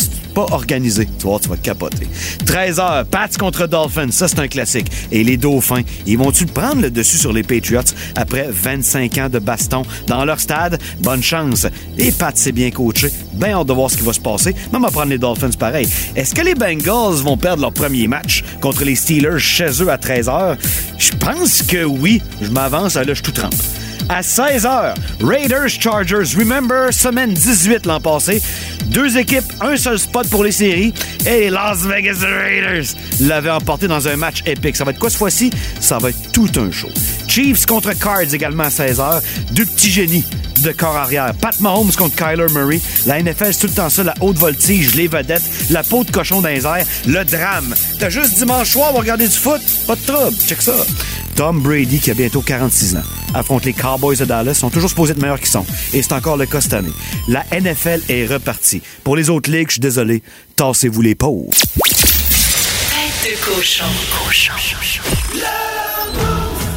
[0.53, 1.07] organisé.
[1.07, 2.07] Tu tu vas te capoter.
[2.47, 4.87] 13 heures, Pats contre Dolphins, ça, c'est un classique.
[5.11, 7.81] Et les Dauphins, ils vont-tu prendre le dessus sur les Patriots
[8.17, 10.79] après 25 ans de baston dans leur stade?
[11.01, 11.67] Bonne chance.
[11.97, 13.11] Les Pats, c'est bien coaché.
[13.35, 14.55] Bien hâte de voir ce qui va se passer.
[14.73, 15.89] Même à prendre les Dolphins pareil.
[16.17, 19.97] Est-ce que les Bengals vont perdre leur premier match contre les Steelers chez eux à
[19.97, 20.57] 13h?
[20.99, 22.23] Je pense que oui.
[22.43, 23.55] Je m'avance, là, je tout trempe.
[24.09, 26.35] À 16h, Raiders Chargers.
[26.37, 28.41] Remember, semaine 18 l'an passé.
[28.89, 30.93] Deux équipes, un seul spot pour les séries.
[31.27, 32.87] Et Las Vegas Raiders
[33.21, 34.77] l'avaient emporté dans un match épique.
[34.77, 35.51] Ça va être quoi cette fois-ci?
[35.81, 36.89] Ça va être tout un show.
[37.27, 39.23] Chiefs contre Cards également à 16h.
[39.53, 40.25] Deux petits génies
[40.63, 41.33] de corps arrière.
[41.41, 42.81] Pat Mahomes contre Kyler Murray.
[43.07, 46.11] La NFL, c'est tout le temps ça, la haute voltige, les vedettes, la peau de
[46.11, 47.75] cochon airs, le drame.
[47.99, 49.61] T'as juste dimanche soir, on va regarder du foot?
[49.87, 50.37] Pas de trouble.
[50.47, 50.75] Check ça.
[51.39, 55.13] Tom Brady, qui a bientôt 46 ans, affronte les Cowboys de Dallas, sont toujours supposés
[55.13, 55.65] être meilleurs qu'ils sont.
[55.93, 56.91] Et c'est encore le cas cette année.
[57.29, 58.83] La NFL est repartie.
[59.05, 60.25] Pour les autres ligues, je suis désolé,
[60.57, 61.53] tassez-vous les pauvres.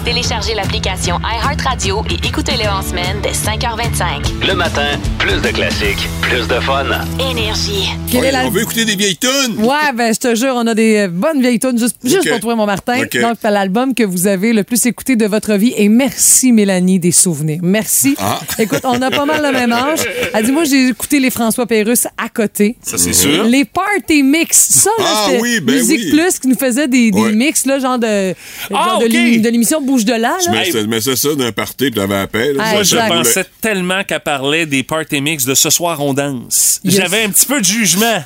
[0.06, 4.48] Téléchargez l'application iHeartRadio et écoutez-le en semaine dès 5h25.
[4.48, 4.88] Le matin,
[5.20, 6.86] plus de classiques, plus de fun.
[7.20, 7.88] Énergie.
[8.12, 9.64] Quel est la- On veut écouter des vieilles tunes.
[9.64, 12.30] Ouais, ben je te jure, on a des euh, bonnes vieilles tunes juste, juste Ok.
[12.32, 13.00] pour toi, mon Martin.
[13.04, 13.22] Ok.
[13.22, 15.74] Donc, c'est l'album que vous avez le plus écouté de votre vie.
[15.78, 17.60] Et merci, Mélanie, des souvenirs.
[17.62, 18.16] Merci.
[18.20, 18.40] Ah.
[18.58, 20.00] Écoute, on a pas mal le même âge.
[20.34, 22.76] Elle dit, moi, j'ai écouté les François Pérusse à côté.
[22.82, 23.44] Ça, c'est sûr.
[23.44, 24.58] Les party mix.
[24.58, 26.10] Ça, là, Ah c'était oui, ben Musique oui.
[26.12, 27.34] Plus qui nous faisait des, des Ouais.
[27.34, 28.34] mix, là, genre de,
[28.74, 29.12] Ah, genre de ok.
[29.14, 30.38] l'ém- de l'émission Bouge de là.
[30.52, 30.64] Là.
[30.72, 32.54] tu mets ça d'un party, puis t'avais la paix.
[32.54, 32.64] là.
[32.66, 36.80] Ah, Moi, je pensais tellement qu'elle parlait des party mix de ce soir on danse.
[36.84, 36.96] Yes.
[36.96, 38.24] J'avais un petit peu de jugement,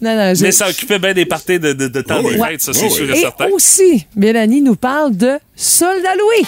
[0.00, 2.38] Non, non, je- mais ça occupait bien des parties de, de, de temps Oh des
[2.38, 2.90] fêtes, ça Oh c'est oui.
[2.90, 3.48] sûr et Et certain.
[3.48, 6.46] aussi, Mélanie nous parle de Soldat Louis.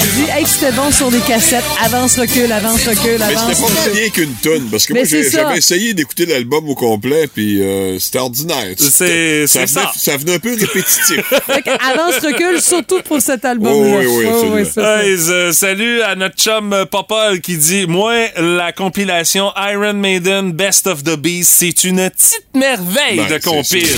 [0.00, 1.64] Elle dit, hey, c'était bon sur des cassettes.
[1.84, 5.22] Avance, recule, avance, recule, Mais avance, c'était pas rien qu'une tonne, parce que Mais moi,
[5.32, 8.68] j'avais essayé d'écouter l'album au complet, puis euh, c'était ordinaire.
[8.78, 9.90] C'est- ça, ça.
[9.96, 11.24] ça venait un peu répétitif.
[11.60, 13.98] Que avance, recule, surtout pour cet album-là.
[13.98, 14.64] Oh, oui, oui, absolument.
[14.64, 15.02] ça, ça.
[15.04, 20.52] Hey, euh, salut à notre chum euh, Popol qui dit Moi, la compilation Iron Maiden
[20.52, 23.88] Best of the Beast, c'est une petite merveille Ben, de c'est compile.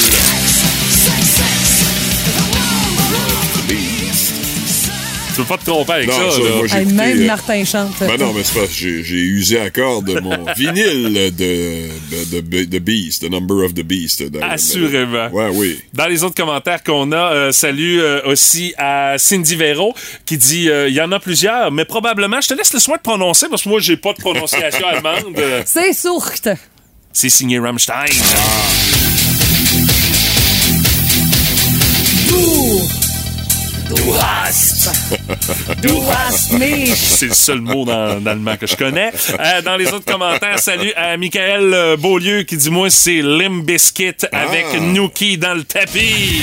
[5.34, 6.50] Tu peux pas te tromper avec Non, ça, ça, là.
[6.56, 7.94] moi, j'ai Hey, écouté, même euh, Martin chante.
[8.00, 11.88] Ben non, mais c'est parce que j'ai j'ai usé à corps de mon vinyle de,
[12.30, 14.22] de, de, de Beast, The Number of the Beast.
[14.42, 15.28] Assurément.
[15.32, 15.80] Ouais, oui.
[15.94, 19.94] Dans les autres commentaires qu'on a, euh, salut euh, aussi à Cindy Véro
[20.26, 22.96] qui dit euh, il y en a plusieurs, mais probablement, je te laisse le soin
[22.98, 25.34] de prononcer parce que moi, j'ai pas de prononciation allemande.
[25.64, 26.48] C'est sourte.
[27.14, 28.04] C'est signé Rammstein.
[35.80, 36.94] Du hast mich.
[36.96, 39.12] C'est le seul mot dans, dans l'allemand que je connais.
[39.38, 43.62] Euh, dans les autres commentaires, salut à Michael euh, Beaulieu qui dit Moi, c'est Limb
[43.64, 44.78] Biscuit avec Ah.
[44.80, 46.42] Nuki dans le tapis.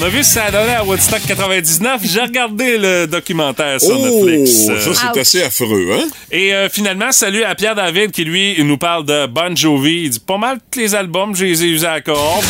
[0.00, 2.00] On a vu ce que ça donnait à Woodstock 99.
[2.04, 4.68] J'ai regardé le documentaire sur oh, Netflix.
[4.70, 5.16] Euh, ça, c'est Ouch.
[5.18, 6.06] assez affreux, hein?
[6.30, 10.04] Et euh, finalement, salut à Pierre David qui, lui, il nous parle de Bon Jovi.
[10.04, 12.44] Il dit pas mal tous les albums, je les ai usés à la corde.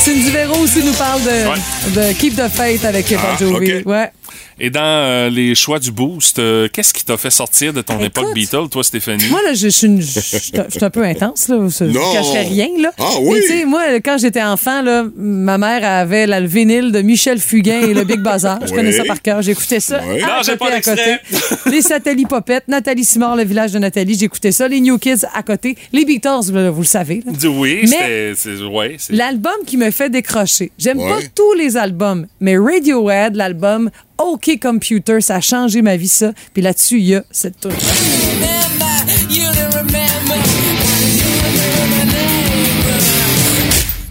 [0.00, 3.82] Cindy Véro aussi nous parle de, de Keep the Faith avec Bon Ah, Jovi.
[3.84, 4.10] Ouais.
[4.62, 7.94] Et dans euh, les choix du boost, euh, qu'est-ce qui t'a fait sortir de ton
[7.94, 9.24] Écoute, époque Beatles, toi, Stéphanie?
[9.30, 11.48] Moi, là, je je suis une- je- je suis un- je suis un peu intense,
[11.48, 11.56] là.
[11.78, 12.12] Je ne Non.
[12.12, 12.92] cacherai rien, là.
[12.98, 13.38] Ah oui?
[13.38, 17.00] Mais tu sais, moi, quand j'étais enfant, là, ma mère avait la, le vinyle de
[17.00, 18.58] Michel Fugain et le Big Bazar.
[18.62, 18.76] Je Oui.
[18.76, 19.40] connais ça par cœur.
[19.40, 20.00] J'écoutais ça.
[20.06, 20.20] Oui.
[20.22, 20.96] à Non, j'ai côté, pas à côté.
[20.96, 21.20] d'extrait.
[21.70, 24.68] Les Satellites Popettes, Nathalie Simard, le village de Nathalie, j'écoutais ça.
[24.68, 25.76] Les New Kids à côté.
[25.92, 27.22] Les Beatles, là, vous le savez.
[27.24, 27.32] là.
[27.32, 28.32] Dis Oui, Mais- c'était.
[28.36, 30.70] c'est- Ouais, c'est- L'album qui me fait décrocher.
[30.78, 31.08] J'aime Ouais.
[31.08, 36.32] pas tous les albums, mais Radiohead, l'album OK Computer, ça a changé ma vie, ça.
[36.52, 37.70] Puis là-dessus, il y a cette tune.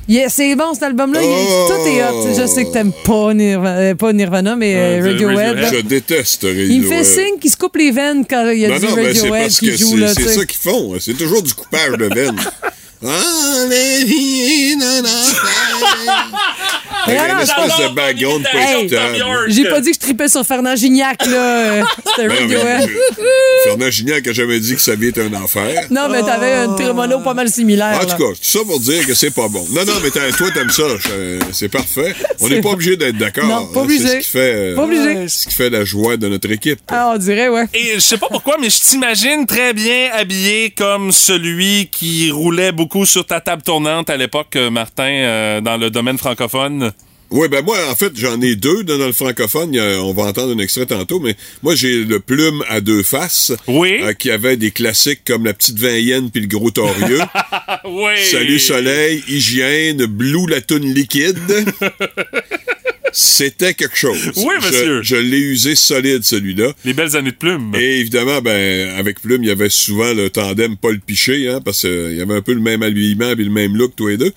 [0.08, 1.20] Yeah, c'est bon cet album-là.
[1.24, 1.68] Oh.
[1.70, 2.34] Tout est hot.
[2.36, 5.68] Je sais que t'aimes pas Nirvana, euh, pas Nirvana mais euh, Euh, Radiohead.
[5.72, 6.72] Je déteste Radiohead.
[6.72, 8.86] Il me fait signe qu'il se coupe les veines quand il y a Non, du
[8.86, 9.98] non, mais c'est Radiohead parce qui que joue.
[10.08, 10.96] c'est ça qu'ils font.
[11.00, 12.36] C'est toujours du coupage de veine.
[13.02, 13.10] Une
[17.42, 19.46] espèce de background pas Hey, écoutable.
[19.48, 21.38] J'ai pas dit que je tripais sur Fernand Gignac, là.
[21.38, 22.90] euh, C'était Ben, Radiohead.
[22.90, 23.24] je-
[23.70, 25.86] Fernand Gignac a jamais dit que sa vie est un enfer.
[25.90, 27.98] Non, mais t'avais un trémono pas mal similaire.
[28.02, 29.66] En tout cas, tout ça pour dire que c'est pas bon.
[29.72, 30.84] Non, non, mais toi, t'aimes ça.
[31.54, 32.14] C'est parfait.
[32.42, 33.46] On C'est n'est pas obligé d'être d'accord.
[33.46, 33.84] Non, pas hein.
[33.84, 34.08] obligé.
[34.08, 35.28] C'est ce qui fait, euh, Pas obligé.
[35.30, 36.80] ce qui fait la joie de notre équipe.
[36.90, 37.66] Ah, on dirait, ouais.
[37.74, 42.72] Et je sais pas pourquoi, mais je t'imagine très bien habillé comme celui qui roulait
[42.72, 46.92] beaucoup sur ta table tournante à l'époque, euh, Martin, euh, dans le domaine francophone.
[47.32, 49.78] Oui, ben moi, en fait, j'en ai deux dans le francophone.
[49.78, 53.52] A- on va entendre un extrait tantôt, mais moi, j'ai le plume à deux faces.
[53.68, 54.00] Oui.
[54.02, 57.20] euh, qui avait des classiques comme la petite Vaienne puis le gros torieux.
[57.86, 58.12] Oui.
[58.30, 61.38] Salut Soleil, Hygiène, Blue la toune liquide.
[63.14, 64.32] C'était quelque chose.
[64.36, 65.02] Oui, monsieur.
[65.02, 66.74] Je, je l'ai usé solide, celui-là.
[66.86, 67.72] Les belles années de plume.
[67.76, 71.82] Et évidemment, ben, avec Plume, il y avait souvent le tandem Paul Piché, hein, parce
[71.82, 74.32] qu'il y avait un peu le même habillement et le même look, tous les deux.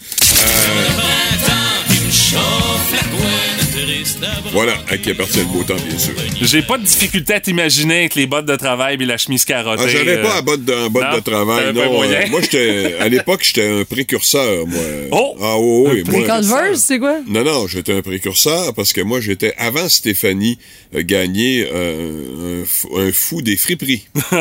[4.53, 6.13] Voilà, à qui appartient le beau temps, bien sûr.
[6.41, 9.83] J'ai pas de difficulté à t'imaginer avec les bottes de travail et la chemise carottée.
[9.85, 11.93] Ah, j'allais euh, pas à botte de, en botte non, de travail, non.
[11.93, 12.21] moyen.
[12.23, 14.81] euh, moi, j'étais, à l'époque, j'étais un précurseur, moi.
[15.13, 15.37] Oh!
[15.41, 16.39] Ah oui, oui, Les moi.
[16.41, 17.19] Converse, c'est quoi?
[17.29, 20.59] Non, non, j'étais un précurseur parce que moi, j'étais, avant Stéphanie,
[20.95, 24.05] euh, gagné euh, un, fou- un fou des friperies.
[24.17, 24.33] OK,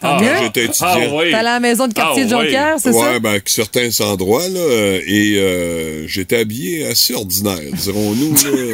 [0.00, 0.28] tant mieux.
[0.42, 1.06] j'étais Ah oui.
[1.30, 3.18] T'es allé à la maison de quartier Ah, de Jonquière, c'est ouais, ça?
[3.18, 8.34] ben, à certains endroits, là, euh, et euh, j'étais habillé assez ordinaire, dirons-nous.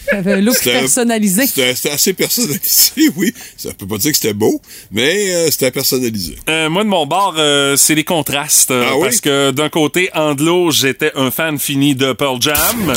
[0.41, 1.43] look C'était personnalisé.
[1.91, 3.33] Assez personnalisé, oui.
[3.57, 6.35] Ça peut pas dire que c'était beau, mais euh, c'était personnalisé.
[6.49, 8.71] Euh, moi, de mon bord, euh, c'est les contrastes.
[8.71, 9.03] Ah oui?
[9.03, 12.93] Parce que d'un côté, Anglo, j'étais un fan fini de Pearl Jam.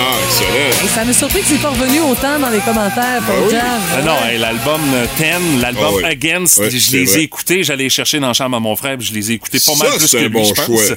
[0.00, 0.84] Ah, excellent.
[0.84, 3.50] Et ça me surpris que c'est pas revenu autant dans les commentaires, Paul Ah oui?
[3.50, 3.80] Jam.
[3.96, 4.80] Ah non, hey, l'album
[5.18, 6.04] 10, l'album Ah oui.
[6.04, 7.18] Against, Ouais, je les vrai.
[7.20, 7.64] ai écoutés.
[7.64, 9.92] J'allais chercher dans la chambre à mon frère, je les ai écoutés pas Ça, mal
[9.98, 10.92] plus c'est que un lui, bon je pense.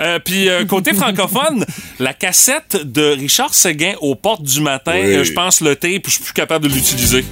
[0.00, 1.64] Euh, puis euh, côté francophone,
[1.98, 5.14] la cassette de Richard Seguin aux portes du matin, Oui.
[5.16, 7.24] euh, je pense le tape, je suis plus capable de l'utiliser.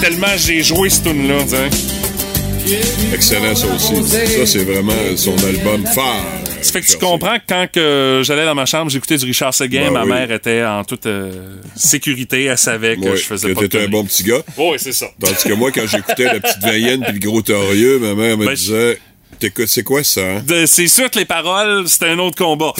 [0.00, 1.38] Tellement j'ai joué ce tune là
[3.12, 4.02] Excellent, ça aussi.
[4.10, 6.24] Ça, c'est vraiment son album phare.
[6.62, 9.52] Ça fait que tu comprends que quand que j'allais dans ma chambre, j'écoutais du Richard
[9.52, 10.08] Seguin, Ben ma oui.
[10.12, 11.30] mère était en toute euh,
[11.76, 14.40] sécurité, elle savait que je faisais que pas de un bon petit gars.
[14.56, 15.06] Oui, c'est ça.
[15.20, 18.46] Tandis que moi, quand j'écoutais la petite Vaienne puis le gros torieux, ma mère me
[18.46, 18.98] Ben, disait
[19.38, 20.42] T'écoutes, c'est quoi ça, hein?
[20.66, 22.72] C'est sûr que les paroles, c'était un autre combat.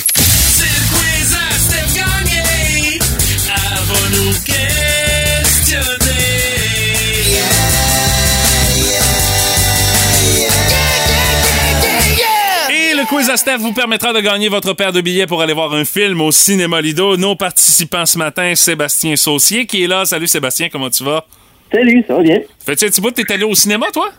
[13.07, 15.85] Quiz à Steph vous permettra de gagner votre paire de billets pour aller voir un
[15.85, 17.17] film au cinéma Lido.
[17.17, 20.05] Nos participants ce matin, Sébastien Saucier qui est là.
[20.05, 21.25] Salut Sébastien, comment tu vas?
[21.73, 22.41] Salut, ça va bien?
[22.65, 24.11] Fais-tu un petit bout, t'es allé au cinéma, toi?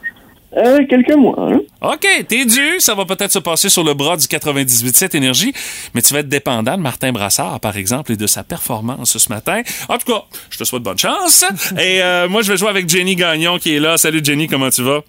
[0.56, 1.60] Euh, quelques mois, hein?
[1.86, 2.80] OK, t'es dû.
[2.80, 5.54] Ça va peut-être se passer sur le bras du 98.7 Énergie,
[5.94, 9.30] mais tu vas être dépendant de Martin Brassard, par exemple, et de sa performance ce
[9.30, 9.62] matin.
[9.88, 11.46] En tout cas, je te souhaite bonne chance.
[11.78, 13.98] et euh, moi, je vais jouer avec Jenny Gagnon qui est là.
[13.98, 15.02] Salut Jenny, comment tu vas?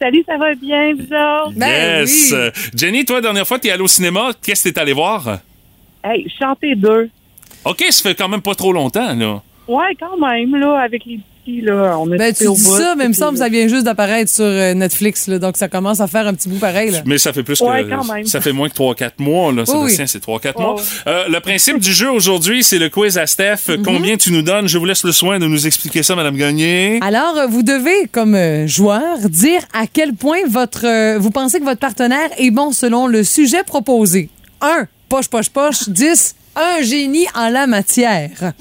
[0.00, 1.52] Salut, ça va bien, vous autres?
[1.56, 2.32] Ben yes!
[2.32, 2.62] oui.
[2.74, 4.32] Jenny, toi, la dernière fois, t'es allé au cinéma.
[4.42, 5.38] Qu'est-ce que t'es allé voir?
[6.02, 7.10] Hey, chanter deux.
[7.64, 9.40] OK, ça fait quand même pas trop longtemps, là.
[9.68, 11.20] Ouais, quand même, là, avec les
[11.62, 13.84] là, on Ben, tu au dis ça, mais il me semble que ça vient juste
[13.84, 16.90] d'apparaître sur euh, Netflix, là, donc ça commence à faire un petit bout pareil.
[16.90, 16.98] Là.
[17.06, 17.90] Mais ça fait plus Ouais, que.
[17.90, 18.24] quand même.
[18.26, 20.08] Ça fait moins que 3-4 mois, là, Oui, Sébastien, oui.
[20.08, 20.76] c'est 3-4 Ouais, mois.
[21.06, 23.68] Euh, le principe du jeu aujourd'hui, c'est le quiz à Steph.
[23.68, 23.82] Mhm.
[23.84, 24.68] Combien tu nous donnes?
[24.68, 26.98] Je vous laisse le soin de nous expliquer ça, Madame Gagné.
[27.02, 31.64] Alors, euh, vous devez, comme joueur, dire à quel point votre, euh, vous pensez que
[31.64, 34.28] votre partenaire est bon selon le sujet proposé.
[34.60, 34.86] 1.
[35.08, 35.88] Poche, poche, poche.
[35.88, 36.34] 10.
[36.56, 38.52] Un génie en la matière.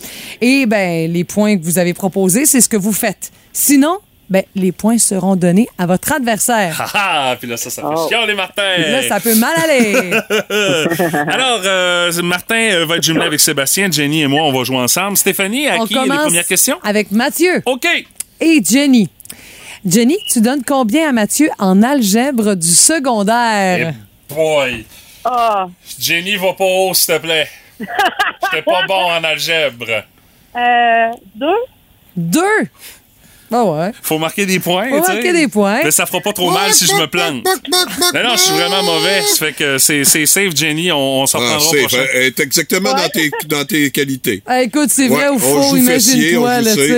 [0.41, 3.32] Et ben, les points que vous avez proposés, c'est ce que vous faites.
[3.54, 3.97] Sinon,
[4.30, 6.76] ben, les points seront donnés à votre adversaire.
[6.93, 7.36] Ah ah!
[7.39, 8.08] Puis là, ça, ça fait Oh.
[8.10, 8.78] chiant, les Martins!
[8.78, 9.93] Là, ça peut mal aller.
[11.28, 14.78] Alors, euh, Martin euh, va être jumelé avec Sébastien, Jenny et moi, on va jouer
[14.78, 15.17] ensemble.
[15.17, 16.78] Stéphanie, à On qui les commence premières questions?
[16.84, 17.88] avec Mathieu OK!
[18.41, 19.10] et Jenny.
[19.86, 23.93] Jenny, tu donnes combien à Mathieu en algèbre du secondaire?
[24.30, 24.86] Boy!
[25.23, 25.67] Ah,
[26.00, 27.47] Jenny, va pas haut, s'il te plaît.
[27.80, 29.86] J'étais pas bon en algèbre.
[30.56, 31.46] euh, deux?
[32.16, 32.68] Deux?
[33.50, 33.92] Ah ouais.
[34.02, 35.80] Faut marquer des points, Faut marquer des points.
[35.86, 37.48] Mais ça fera pas trop mal si je me plante.
[38.13, 39.22] Mais non, je suis vraiment mauvais.
[39.22, 40.92] Ça fait que c'est c'est safe, Jenny.
[40.92, 42.04] On, on s'en Ah, prendra au c'est prochain.
[42.13, 44.44] elle est exactement dans, tes, dans tes qualités.
[44.46, 46.50] Ah, écoute, c'est vrai Ouais, ou faux, imagine-toi.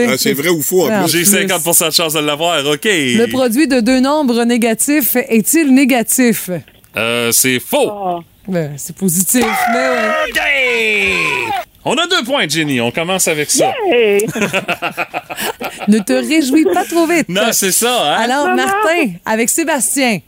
[0.09, 1.05] Ah, c'est vrai ou faux, Ah.
[1.05, 1.35] J'ai plus.
[1.35, 2.85] 50% de chance de l'avoir, OK.
[2.85, 6.49] Le produit de deux nombres négatifs est-il négatif?
[6.97, 7.91] Euh, c'est faux.
[7.91, 8.19] Ah.
[8.49, 10.33] Ben, c'est positif, mais ouais.
[11.85, 12.81] On a deux points, Jenny.
[12.81, 13.73] On commence avec ça.
[15.87, 17.29] Ne te réjouis pas trop vite.
[17.29, 18.17] Non, c'est ça, hein?
[18.19, 20.19] Alors, Martin, avec Sébastien.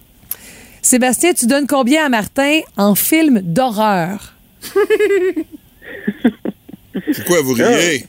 [0.81, 4.33] Sébastien, tu donnes combien à Martin en film d'horreur?
[7.15, 8.05] Pourquoi vous riez?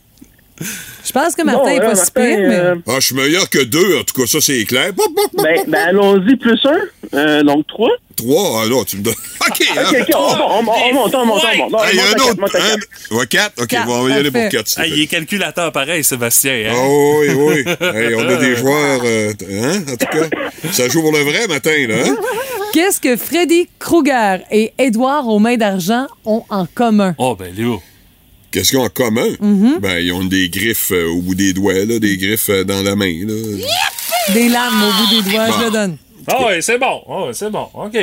[1.05, 2.55] Je pense que Martin Bon, est là, pas si pire, Martin, mais...
[2.55, 4.93] euh, Ah, je suis meilleur que deux, en tout cas, ça, c'est clair.
[5.43, 6.79] Ben, ben allons-y, plus un.
[7.19, 7.91] Euh, donc, trois.
[8.23, 9.15] Trois, ah non, tu me donnes.
[9.49, 11.43] OK, hein, Ok, ok, on, monte, on monte, on monte.
[11.45, 12.41] Ah, il y a un autre.
[12.41, 12.87] monte à un- quatre.
[13.11, 13.63] Ouais, quatre?
[13.63, 14.57] OK, on va y aller pour parfait.
[14.57, 14.69] quatre.
[14.69, 15.03] s'il Ah, te il plaît.
[15.03, 16.53] est calculateur pareil, Sébastien.
[16.71, 16.75] Hein?
[16.77, 17.65] Oh, oui, oui.
[17.81, 20.29] Hey, on a des joueurs, euh, hein, en tout cas.
[20.73, 21.97] Ça joue pour le vrai matin, là.
[22.07, 22.17] Hein?
[22.73, 27.15] Qu'est-ce que Freddy Krueger et Édouard aux mains d'argent ont en commun?
[27.19, 27.83] Oh, ben, Léo.
[28.51, 29.27] Qu'est-ce qu'ils ont en commun?
[29.43, 29.81] Mm-hmm.
[29.81, 32.83] Ben, ils ont des griffes euh, au bout des doigts, là, des griffes euh, dans
[32.83, 33.35] la main, là.
[34.35, 35.97] Des lames au bout des doigts, je le donne.
[36.29, 37.03] Ah, ouais, c'est bon.
[37.07, 37.69] Ouais, c'est bon.
[37.75, 37.97] OK.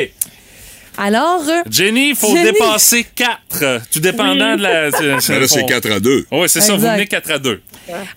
[0.97, 2.51] Alors, euh, Jenny, il faut Jenny.
[2.51, 3.81] dépasser 4.
[3.91, 4.89] Tout dépendant de la.
[4.89, 6.25] Là, c'est 4 à 2.
[6.31, 6.73] Oui, c'est ça.
[6.75, 7.61] Vous venez 4 à 2.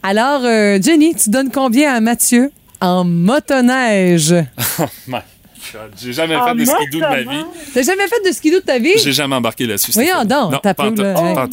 [0.03, 4.35] alors euh, Jenny, tu donnes combien à Mathieu en motoneige?
[4.81, 5.19] Oh, my
[5.73, 5.93] God.
[6.03, 7.45] J'ai jamais Ah, fait de skidoo de ma vie.
[7.73, 8.95] T'as jamais fait de skidoo de ta vie?
[9.03, 9.93] J'ai jamais embarqué là-dessus.
[9.93, 11.47] Voyons donc, Non, t'as pas tout, pas.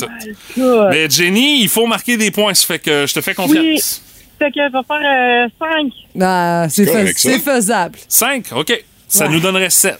[0.57, 0.87] Good.
[0.89, 2.53] Mais Jenny, il faut marquer des points.
[2.55, 3.79] Ça fait que je te fais Oui.
[4.39, 5.91] Fait que va faire euh, cinq.
[6.21, 7.97] Ah, c'est fais- faisable.
[8.07, 8.83] 5, OK.
[9.07, 9.31] Ça Ouais.
[9.33, 9.97] nous donnerait 7.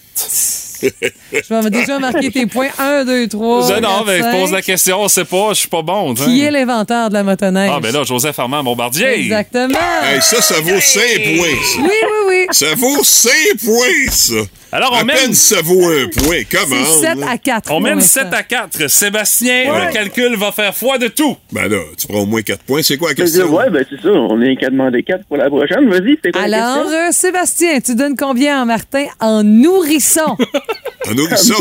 [0.82, 2.70] Je vais déjà marquer tes points.
[2.78, 3.82] 1, 2, 3.
[3.82, 6.14] non, mais je pose la question, on sait pas, je suis pas bon.
[6.14, 6.30] tu sais.
[6.30, 7.72] Qui est l'inventeur de la motoneige?
[7.76, 9.20] Ah, ben là, Joseph Armand Bombardier.
[9.20, 9.78] Exactement.
[10.04, 11.02] Hey, ça, ça vaut 5
[11.36, 11.80] points, ça.
[11.82, 12.46] Oui, oui, oui.
[12.52, 13.32] Ça vaut 5
[13.66, 14.34] points, ça.
[14.72, 16.42] Alors, on à mène- peine ça vaut un point.
[16.52, 16.76] Comment?
[16.86, 17.30] C'est 7 là?
[17.32, 17.72] à 4.
[17.72, 18.88] On mène 7 à 4.
[18.88, 21.36] Sébastien, le calcul va faire foi de tout.
[21.52, 22.84] Ben là, tu prends au moins 4 points.
[22.84, 23.58] C'est quoi la Je veux dire, question?
[23.58, 24.10] ouais, ben c'est ça.
[24.10, 25.90] On est qu'à demander quatre pour la prochaine.
[25.90, 27.00] Vas-y, c'est quoi la Alors, question?
[27.00, 30.38] euh, Sébastien, tu donnes combien à Martin en nourrisson?
[31.08, 31.56] Un nourrisson.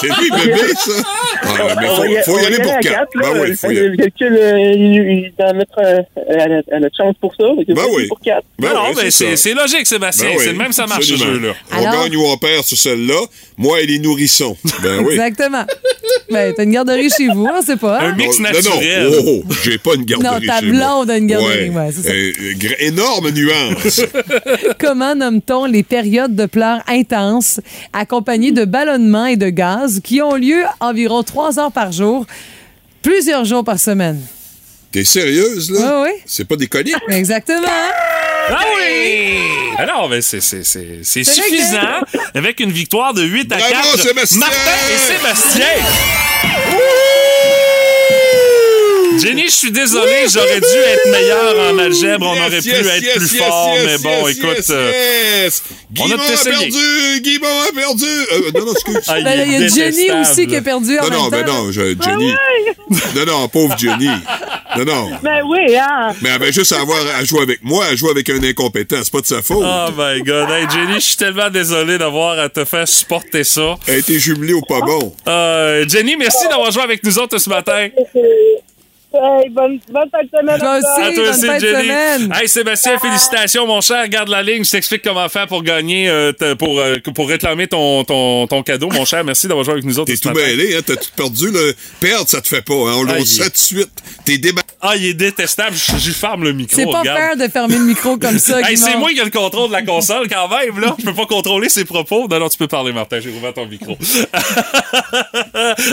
[0.00, 0.92] C'est lui, bébé, ça.
[1.46, 2.82] Ah, mais On faut, y- faut y aller pour à 4.
[2.82, 3.10] quatre.
[3.16, 3.88] Ben oui, faut y Le aller.
[3.90, 7.44] le calcul, euh, il- dans notre, euh, elle, a, elle a de chance pour ça.
[7.68, 8.06] Ben oui.
[8.08, 8.44] pour quatre.
[8.58, 10.28] Ben non, mais c'est logique, Sébastien.
[10.28, 11.52] Ben oui, c'est le même, ça marche, ce jeu-là.
[11.72, 13.20] On gagne ou on perd sur celle-là.
[13.56, 14.56] Moi et les nourrissons.
[14.82, 15.12] Ben oui.
[15.14, 15.64] Exactement.
[16.30, 17.98] Ben, t'as une garderie chez vous, on sait pas.
[18.00, 18.12] hein?
[18.12, 19.04] Un mix Non, naturel.
[19.10, 20.86] Non, oh, oh, j'ai pas une garderie Non, ta chez moi.
[20.86, 22.08] blonde a une garderie, ouais, c'est ça.
[22.10, 24.00] Euh, gr- énorme nuance.
[24.80, 27.60] Comment nomme-t-on les périodes de pleurs intenses
[27.92, 32.26] accompagnées de ballonnements et de gaz qui ont lieu environ trois heures par jour,
[33.02, 34.20] plusieurs jours par semaine?
[34.90, 36.02] T'es sérieuse, là?
[36.02, 36.22] Oui, oui.
[36.26, 36.96] C'est pas des coliques?
[37.08, 37.68] Exactement.
[38.48, 39.38] Ah oui!
[39.78, 42.00] Alors, ben, c'est c'est- c'est- c'est C'est suffisant
[42.34, 43.98] avec une victoire de 8 à Bravo, 4.
[44.08, 44.38] Sébastien!
[44.40, 46.33] Martin et Sébastien!
[49.24, 52.86] Jenny, je suis désolé, j'aurais dû être meilleur en algèbre, on Yes, aurait pu yes,
[52.86, 54.92] être plus yes, fort, yes, mais bon, yes, écoute, yes, euh,
[55.44, 55.62] yes.
[55.98, 57.20] on a a perdu!
[57.20, 58.04] Guimond a perdu!
[58.04, 59.00] Euh, non, non, excuse.
[59.06, 61.46] Ah, Ben, il y a Jenny aussi qui a perdu en non, non, même ben
[61.46, 61.64] temps.
[61.64, 62.32] non, je- Jenny.
[63.16, 64.08] Non, non, pauvre Jenny.
[64.76, 65.10] Non, non.
[65.22, 66.12] Ben oui, hein.
[66.20, 68.96] Mais elle avait juste à avoir à jouer avec moi, à jouer avec un incompétent.
[69.04, 69.62] C'est pas de sa faute.
[69.64, 70.50] Oh my god.
[70.50, 73.76] Hey, Jenny, je suis tellement désolé d'avoir à te faire supporter ça.
[73.86, 75.14] Elle a été jumelée au pas bon.
[75.28, 77.88] Euh, Jenny, merci d'avoir joué avec nous autres ce matin.
[79.16, 80.58] Hey, bonne, bonne fin de semaine.
[80.58, 81.02] Toi aussi.
[81.02, 81.82] À toi bonne aussi, fin de Jenny.
[81.84, 82.32] semaine.
[82.34, 84.08] Hey, Sébastien, félicitations, mon cher.
[84.08, 84.64] Garde la ligne.
[84.64, 88.88] Je t'explique comment faire pour gagner, euh, pour, euh, pour réclamer ton, ton, ton cadeau,
[88.90, 89.24] mon cher.
[89.24, 90.40] Merci d'avoir joué avec nous autres T'es tout matin.
[90.46, 90.80] mêlé, hein?
[90.84, 91.60] T'as tout perdu, là.
[92.00, 92.94] Perdre, ça te fait pas, hein?
[92.96, 93.90] On le sait tout de suite.
[94.24, 94.63] T'es débattu.
[94.86, 95.74] Ah, il est détestable.
[95.74, 96.76] Je, je lui ferme le micro.
[96.76, 97.18] C'est pas regarde.
[97.18, 98.60] fair de fermer le micro comme ça.
[98.64, 100.94] Hey, c'est moi qui ai le contrôle de la console quand même, là.
[100.98, 102.28] Je peux pas contrôler ses propos.
[102.28, 103.20] Non, non, tu peux parler, Martin.
[103.20, 103.96] J'ai ouvert ton micro.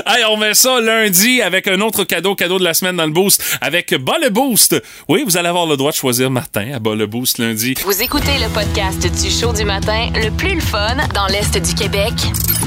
[0.07, 3.11] hey, on met ça lundi avec un autre cadeau, cadeau de la semaine dans le
[3.11, 4.81] boost, avec Bas le Boost.
[5.07, 7.75] Oui, vous allez avoir le droit de choisir Martin à Bas le Boost lundi.
[7.85, 11.75] Vous écoutez le podcast du show du matin le plus le fun dans l'Est du
[11.75, 12.13] Québec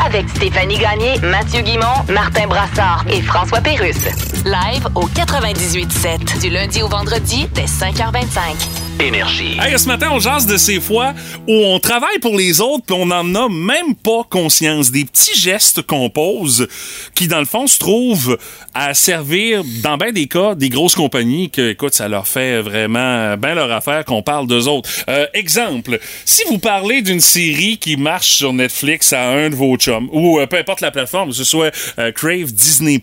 [0.04, 4.04] avec Stéphanie Gagné, Mathieu Guimont, Martin Brassard et François Pérusse.
[4.44, 8.83] Live au 98.7 du lundi au vendredi dès 5h25.
[9.00, 9.57] Énergie.
[9.61, 11.14] Hey, ce matin, on jase de ces fois
[11.48, 14.90] où on travaille pour les autres puis on n'en a même pas conscience.
[14.90, 16.68] Des petits gestes qu'on pose
[17.14, 18.38] qui, dans le fond, se trouvent
[18.72, 23.37] à servir, dans bien des cas, des grosses compagnies que, écoute, ça leur fait vraiment
[23.37, 24.88] bien leur affaire qu'on parle d'eux autres.
[25.09, 29.77] Euh, exemple, si vous parlez d'une série qui marche sur Netflix à un de vos
[29.77, 33.00] chums, ou euh, peu importe la plateforme, que ce soit euh, Crave, Disney+,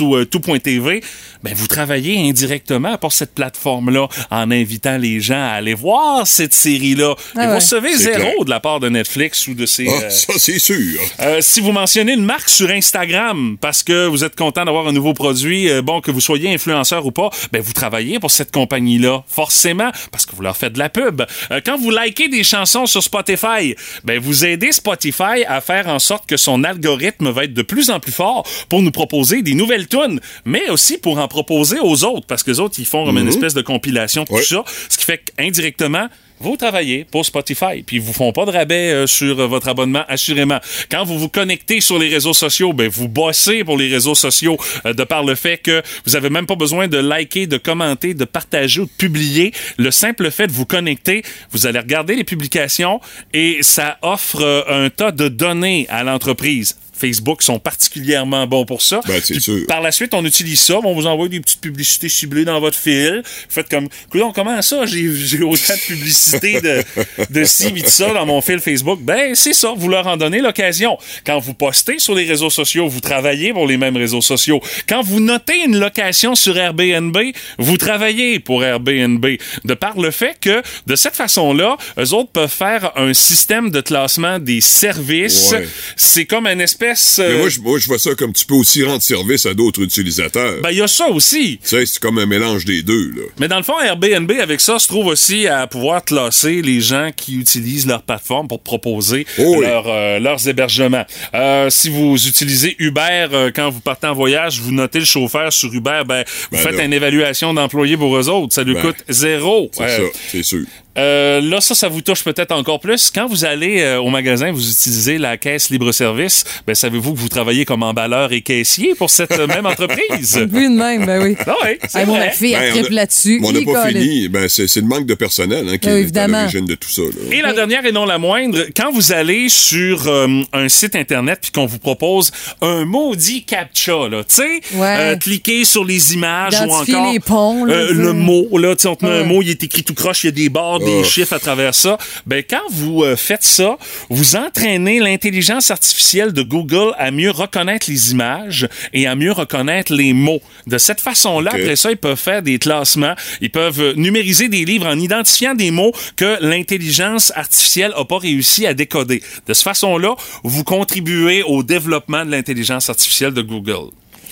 [0.00, 1.02] ou tout.tv,
[1.42, 6.26] ben vous travaillez indirectement pour cette plateforme-là en invitant les gens gens à aller voir
[6.26, 7.14] cette série-là.
[7.36, 8.44] Ah Et vous recevez zéro clair.
[8.44, 9.86] de la part de Netflix ou de ses...
[9.88, 11.00] Ah, euh, ça, c'est sûr.
[11.20, 14.92] euh, si vous mentionnez une marque sur Instagram parce que vous êtes content d'avoir un
[14.92, 18.50] nouveau produit, euh, bon, que vous soyez influenceur ou pas, ben vous travaillez pour cette
[18.52, 21.22] compagnie-là, forcément, parce que vous leur faites de la pub.
[21.50, 23.74] Euh, quand vous likez des chansons sur Spotify,
[24.04, 27.90] ben vous aidez Spotify à faire en sorte que son algorithme va être de plus
[27.90, 32.04] en plus fort pour nous proposer des nouvelles tunes, mais aussi pour en proposer aux
[32.04, 34.42] autres, parce que les autres, ils font comme une espèce de compilation de tout Ouais.
[34.42, 36.08] ça, ce qui fait qu'indirectement,
[36.42, 39.68] vous travaillez pour Spotify, puis ils vous font pas de rabais euh, sur euh, votre
[39.68, 40.58] abonnement, assurément.
[40.90, 44.58] Quand vous vous connectez sur les réseaux sociaux, ben vous bossez pour les réseaux sociaux
[44.84, 48.14] euh, de par le fait que vous avez même pas besoin de liker, de commenter,
[48.14, 49.52] de partager ou de publier.
[49.76, 53.00] Le simple fait de vous connecter, vous allez regarder les publications
[53.32, 56.76] et ça offre un tas de données à l'entreprise.
[57.02, 59.00] Facebook sont particulièrement bons pour ça.
[59.08, 59.66] Ben, c'est Puis sûr.
[59.66, 60.78] Par la suite, on utilise ça.
[60.84, 63.22] On vous envoie des petites publicités ciblées dans votre fil.
[63.24, 64.86] Faites comme, coudonc, comment ça?
[64.86, 66.84] J'ai autant de publicités de,
[67.28, 69.00] de ci, de ça dans mon fil Facebook.
[69.02, 69.72] Ben, c'est ça.
[69.76, 70.96] Vous leur en donnez l'occasion.
[71.26, 74.60] Quand vous postez sur les réseaux sociaux, vous travaillez pour les mêmes réseaux sociaux.
[74.88, 77.16] Quand vous notez une location sur Airbnb,
[77.58, 79.26] vous travaillez pour Airbnb.
[79.64, 83.80] De par le fait que, de cette façon-là, eux autres peuvent faire un système de
[83.80, 85.50] classement des services.
[85.50, 85.66] Ouais.
[85.96, 86.91] C'est comme une espèce...
[87.18, 89.54] Mais euh, moi, je, moi, je vois ça comme tu peux aussi rendre service à
[89.54, 90.60] d'autres utilisateurs.
[90.62, 91.58] ben, il y a ça aussi.
[91.62, 93.22] tu sais, c'est comme un mélange des deux, là.
[93.38, 97.10] Mais dans le fond, Airbnb, avec ça, se trouve aussi à pouvoir classer les gens
[97.14, 99.66] qui utilisent leur plateforme pour proposer Oh oui.
[99.66, 101.04] leur, euh, leurs hébergements.
[101.34, 105.72] Euh, si vous utilisez Uber quand vous partez en voyage, vous notez le chauffeur sur
[105.72, 108.52] Uber, ben, vous Ben faites une évaluation d'employés pour eux autres.
[108.54, 109.70] Ça lui Ben, coûte zéro.
[109.72, 110.64] C'est ça, c'est sûr.
[110.98, 113.10] Euh, là, ça, ça vous touche peut-être encore plus.
[113.14, 117.28] Quand vous allez euh, au magasin, vous utilisez la caisse libre-service, ben, savez-vous que vous
[117.28, 120.36] travaillez comme emballeur et caissier pour cette euh, même entreprise?
[120.52, 121.36] Vu de même, ben oui.
[121.46, 122.18] Ah ouais, c'est Hey, vrai.
[122.18, 123.40] ma fille, Ben, elle a- là-dessus.
[123.42, 124.28] on n'a pas fini.
[124.28, 127.02] Ben, c'est c'est le manque de personnel hein, qui est à l'origine de tout ça.
[127.02, 127.36] Là.
[127.36, 131.38] Et la dernière et non la moindre, quand vous allez sur euh, un site internet
[131.42, 132.30] puis qu'on vous propose
[132.60, 134.96] un maudit captcha, là, tu sais, Ouais.
[134.98, 138.82] euh, cliquez sur les images ou encore les ponts, là, euh, le mot, là, tu
[138.82, 140.48] sais, on te met un mot, il est écrit tout croche, il y a des
[140.48, 141.04] barres, des Oh.
[141.04, 141.98] chiffres à travers ça.
[142.26, 143.76] Ben quand vous euh, faites ça,
[144.10, 149.92] vous entraînez l'intelligence artificielle de Google à mieux reconnaître les images et à mieux reconnaître
[149.92, 150.40] les mots.
[150.66, 151.60] De cette façon-là, Ok.
[151.60, 155.54] après ça, ils peuvent faire des classements, ils peuvent euh, numériser des livres en identifiant
[155.54, 159.22] des mots que l'intelligence artificielle n'a pas réussi à décoder.
[159.46, 160.14] De cette façon-là,
[160.44, 163.90] vous contribuez au développement de l'intelligence artificielle de Google.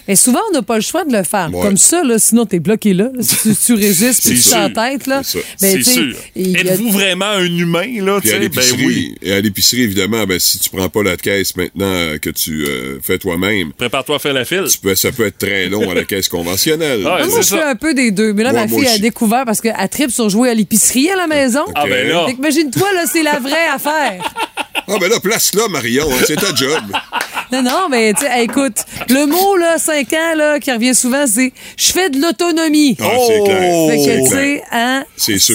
[0.09, 1.51] Mais souvent, on n'a pas le choix de le faire.
[1.53, 1.63] Ouais.
[1.63, 3.09] Comme ça, là, sinon, t'es bloqué là.
[3.21, 4.53] Si tu, tu résistes puis tu sûr.
[4.73, 5.23] t'entêtes, là.
[5.23, 6.01] C'est ça.
[6.37, 8.21] ben, a- Êtes-vous vraiment un humain, là?
[8.21, 8.39] Puis à sais?
[8.39, 9.15] Ben l'épicerie, oui.
[9.23, 12.65] et à l'épicerie, évidemment, ben, si tu prends pas la caisse maintenant euh, que tu
[12.67, 14.65] euh, fais toi-même, Prépare-toi à faire la file.
[14.71, 17.01] tu peux- ça peut être très long à la caisse conventionnelle.
[17.05, 18.33] Ouais, Moi, je fais un peu des deux.
[18.33, 21.17] Mais là, Moi, ma fille a découvert parce qu'elle tripe sur jouer à l'épicerie à
[21.17, 21.65] la maison.
[21.75, 22.27] Ah ben là.
[22.37, 24.23] Imagine-toi, là, c'est la vraie affaire.
[24.89, 26.83] Ah, ben là, place-là, Marion, hein, c'est ta job.
[27.53, 28.77] Non, non, mais écoute,
[29.09, 32.97] le mot, là, 5 ans, là, qui revient souvent, c'est je fais de l'autonomie.
[33.01, 34.63] Ah, c'est clair.
[34.73, 35.05] Hein,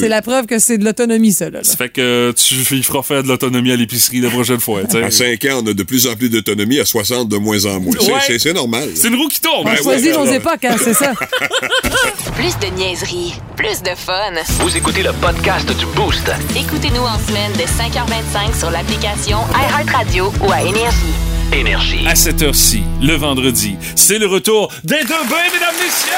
[0.07, 1.59] la preuve que c'est de l'autonomie, ça, là.
[1.59, 1.63] là.
[1.63, 4.81] Ça fait que tu il fera faire de l'autonomie à l'épicerie la prochaine fois.
[4.81, 7.79] À 5 ans, on a de plus en plus d'autonomie, à 60, de moins en
[7.79, 7.93] moins.
[7.99, 8.19] C'est- Ouais.
[8.27, 8.89] C'est c'est normal.
[8.95, 9.61] C'est une roue qui tourne.
[9.61, 10.35] On Ben choisit ouais, nos ouais.
[10.35, 11.11] époques, hein, c'est ça.
[12.35, 14.33] Plus de niaiserie, plus de fun.
[14.59, 16.29] Vous écoutez le podcast du Boost.
[16.55, 21.13] Écoutez-nous en semaine de 5h25 sur l'application iHeartRadio ou à Énergie.
[21.53, 22.05] Énergie.
[22.07, 26.11] À cette heure-ci, le vendredi, c'est le retour des deux bains, mesdames, messieurs!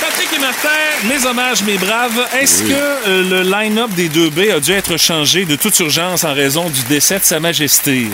[0.00, 0.68] Patrick et Martin,
[1.08, 2.26] mes hommages, mes braves.
[2.40, 2.70] Est-ce Oui.
[2.70, 6.34] que euh, le line-up des deux B a dû être changé de toute urgence en
[6.34, 8.06] raison du décès de Sa Majesté?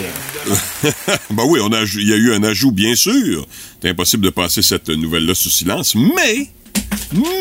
[1.31, 3.47] Ben oui, on a, aj- il y a eu un ajout, bien sûr.
[3.83, 5.95] C'est impossible de passer cette nouvelle-là sous silence.
[5.95, 6.49] Mais,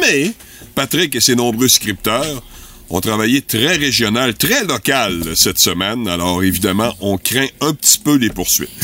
[0.01, 0.31] mais,
[0.73, 2.41] Patrick et ses nombreux scripteurs
[2.89, 6.07] ont travaillé très régional, très local cette semaine.
[6.07, 8.69] Alors, évidemment, on craint un petit peu les poursuites.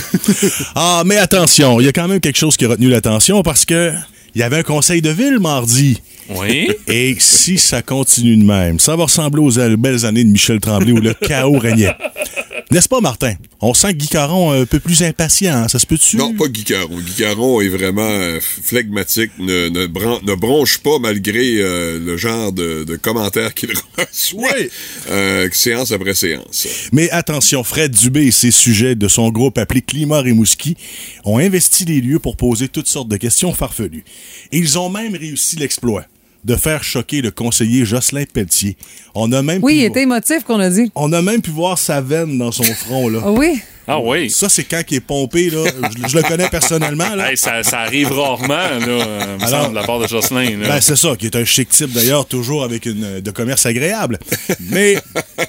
[0.75, 3.65] Ah, mais attention, il y a quand même quelque chose qui a retenu l'attention parce
[3.65, 3.91] que
[4.33, 6.01] il y avait un conseil de ville mardi.
[6.29, 6.69] Oui.
[6.87, 10.93] Et si ça continue de même, ça va ressembler aux belles années de Michel Tremblay
[10.93, 11.95] où le chaos régnait.
[12.72, 13.34] N'est-ce pas, Martin?
[13.59, 15.67] On sent que Guy Caron un peu plus impatient, hein?
[15.67, 16.15] ça se peut-tu?
[16.15, 16.99] Non, pas Guy Caron.
[16.99, 22.86] Guy Caron est vraiment euh, flegmatique, ne, ne, bronche pas malgré euh, le genre de,
[22.86, 24.69] de commentaires qu'il reçoit, Oui.
[25.09, 26.65] euh, séance après séance.
[26.93, 30.78] Mais attention, Fred Dubé et ses sujets de son groupe appelé Climat Rimouski
[31.26, 34.05] ont investi les lieux pour poser toutes sortes de questions farfelues.
[34.53, 36.05] Et ils ont même réussi l'exploit
[36.43, 38.77] de faire choquer le conseiller Jocelyn Pelletier.
[39.15, 40.91] On a même Oui, pu il était émotif qu'on a dit.
[40.95, 43.19] on a même pu voir sa veine dans son front là.
[43.23, 43.61] Ah oui?
[43.87, 44.29] Ah oui?
[44.29, 45.63] Ça, c'est quand il est pompé, là.
[46.03, 47.31] Je, je le connais personnellement, là.
[47.31, 50.59] Hey, ça, ça arrive rarement, là, euh, me Alors- semble, de la part de Jocelyn.
[50.59, 53.65] Ben, c'est ça, qui est un chic type d'ailleurs, toujours avec une euh, de commerce
[53.65, 54.19] agréable.
[54.69, 54.97] Mais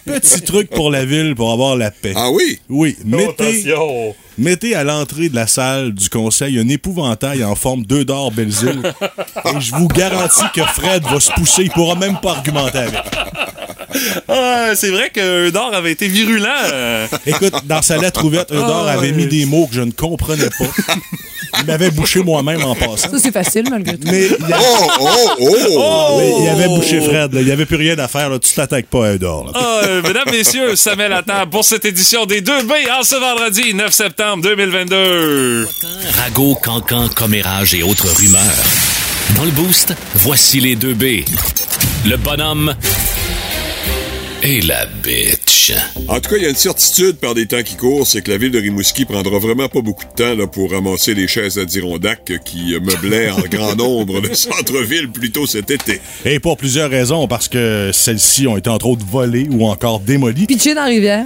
[0.06, 2.14] petit truc pour la ville pour avoir la paix.
[2.16, 2.58] Ah oui?
[2.68, 3.28] Oui, mettez,
[3.68, 4.14] Attention!
[4.38, 8.82] Mettez à l'entrée de la salle du conseil un épouvantail en forme d'œuf d'or Belzile.
[9.44, 13.00] et je vous garantis que Fred va se pousser, il pourra même pas argumenter avec.
[14.28, 16.48] Ah, c'est vrai que d'or avait été virulent.
[16.72, 17.06] euh.
[17.26, 20.48] Écoute, dans sa lettre ouverte, Eudor Ah, avait mis des mots que je ne comprenais
[20.58, 20.64] pas.
[21.60, 23.10] Il m'avait bouché moi-même en passant.
[23.10, 24.06] Ça, c'est facile, malgré tout.
[24.10, 26.16] Mais il y a- Oh, oh, oh!
[26.18, 27.40] mais il avait bouché Fred, là.
[27.40, 28.30] il n'y avait plus rien à faire.
[28.30, 28.38] là.
[28.38, 29.46] Tu t'attaques pas à Eudor.
[29.46, 29.52] là.
[29.54, 33.16] Ah, euh, mesdames, messieurs, ça met la table pour cette édition des 2B en ce
[33.16, 35.66] vendredi 9 septembre 2022.
[36.22, 38.42] Ragot, cancan, commérage et autres rumeurs.
[39.36, 41.24] Dans le boost, voici les deux B.
[42.06, 42.74] Le bonhomme
[44.42, 45.72] et la bitch.
[46.08, 48.30] En tout cas, il y a une certitude par des temps qui courent, c'est que
[48.30, 51.58] la ville de Rimouski prendra vraiment pas beaucoup de temps là, pour ramasser les chaises
[51.58, 56.00] Adirondack qui euh, meublaient en grand nombre le centre-ville plus tôt cet été.
[56.24, 60.46] Et pour plusieurs raisons, parce que celles-ci ont été entre autres volées ou encore démolies.
[60.46, 61.24] Pitché dans la rivière.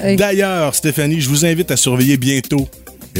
[0.00, 0.16] Hey.
[0.16, 2.68] D'ailleurs, Stéphanie, je vous invite à surveiller bientôt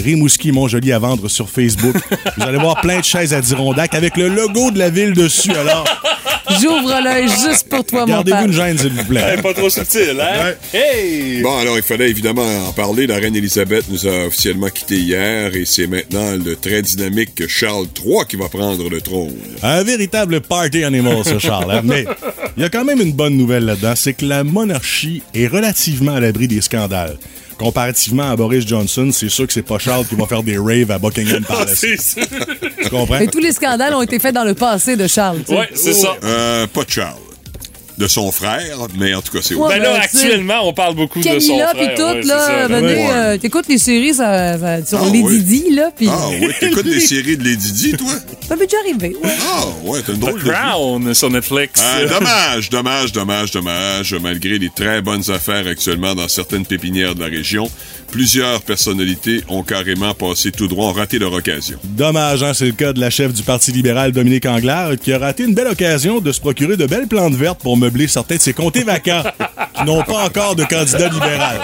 [0.01, 1.97] Rimouski Montjoli à vendre sur Facebook.
[2.37, 5.53] vous allez voir plein de chaises à Dirondac avec le logo de la ville dessus.
[5.53, 5.85] Alors,
[6.63, 9.37] J'ouvre l'œil juste pour toi, mon gardez-vous une gêne, s'il vous plaît.
[9.43, 10.55] pas trop subtil, hein?
[10.73, 11.43] Hey!
[11.43, 13.07] Bon, alors il fallait évidemment en parler.
[13.07, 17.87] La reine Elisabeth nous a officiellement quittés hier et c'est maintenant le très dynamique Charles
[18.03, 19.37] III qui va prendre le trône.
[19.63, 21.71] Un véritable party animal, ce Charles.
[21.71, 21.83] hein.
[21.85, 22.07] Mais
[22.57, 26.15] il y a quand même une bonne nouvelle là-dedans, c'est que la monarchie est relativement
[26.15, 27.19] à l'abri des scandales.
[27.59, 30.91] Comparativement à Boris Johnson, c'est sûr que c'est pas Charles qui va faire des raves
[30.91, 31.75] à Buckingham Palace.
[31.75, 32.21] C'est ça.
[32.83, 33.19] Tu comprends?
[33.19, 35.41] Mais tous les scandales ont été faits dans le passé de Charles.
[35.49, 36.17] Ouais, c'est ça.
[36.23, 37.19] Euh, pas de Charles.
[37.99, 40.95] De son frère, mais en tout cas, c'est Ouais, Ben là, ben, actuellement, on parle
[40.95, 41.85] beaucoup de son Camilla frère.
[41.85, 43.09] puis tout, là, venez, Ouais.
[43.13, 45.41] euh, t'écoutes les séries ça, ça- sur Ah, les oui.
[45.43, 48.13] Didi, là, puis Ah oui, t'écoutes des séries de Lady Di, toi?
[48.49, 49.17] ça peut déjà arriver.
[49.21, 49.31] ouais.
[49.53, 50.51] Ah ouais, t'as une drôle The de vie.
[50.51, 51.83] Crown sur Netflix.
[51.85, 54.15] Ah, dommage, dommage, dommage, dommage.
[54.15, 57.69] Malgré les très bonnes affaires actuellement dans certaines pépinières de la région,
[58.11, 61.79] plusieurs personnalités ont carrément passé tout droit, ont raté leur occasion.
[61.85, 65.19] Dommage, hein, c'est le cas de la chef du Parti libéral, Dominique Anglade, qui a
[65.19, 68.41] raté une belle occasion de se procurer de belles plantes vertes pour meubler certains de
[68.41, 69.23] ses comtés vacants,
[69.75, 71.61] qui n'ont pas encore de candidat libéral.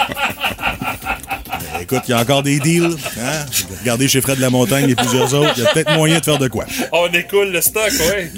[1.85, 2.97] Écoute, il y a encore des deals.
[3.19, 3.45] Hein?
[3.81, 5.53] Regardez chez Fred de la Montagne et plusieurs autres.
[5.55, 6.65] Il y a peut-être moyen de faire de quoi.
[6.91, 8.31] On écoule le stock, ouais.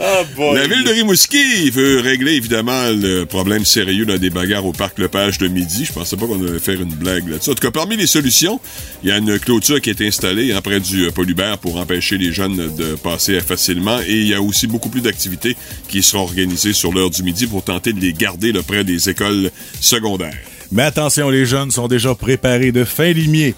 [0.00, 0.54] Ah, boy.
[0.54, 4.98] La ville de Rimouski veut régler évidemment le problème sérieux dans des bagarres au parc
[4.98, 5.84] Lepage de midi.
[5.84, 7.50] Je pensais pas qu'on allait faire une blague là-dessus.
[7.50, 8.58] En tout cas, parmi les solutions,
[9.02, 12.32] il y a une clôture qui est installée hein, près du euh, pour empêcher les
[12.32, 14.00] jeunes de passer facilement.
[14.00, 15.58] Et il y a aussi beaucoup plus d'activités
[15.88, 19.10] qui seront organisées sur l'heure du midi pour tenter de les garder là, près des
[19.10, 20.38] écoles secondaires.
[20.70, 23.54] Mais attention, les jeunes sont déjà préparés de fin limier.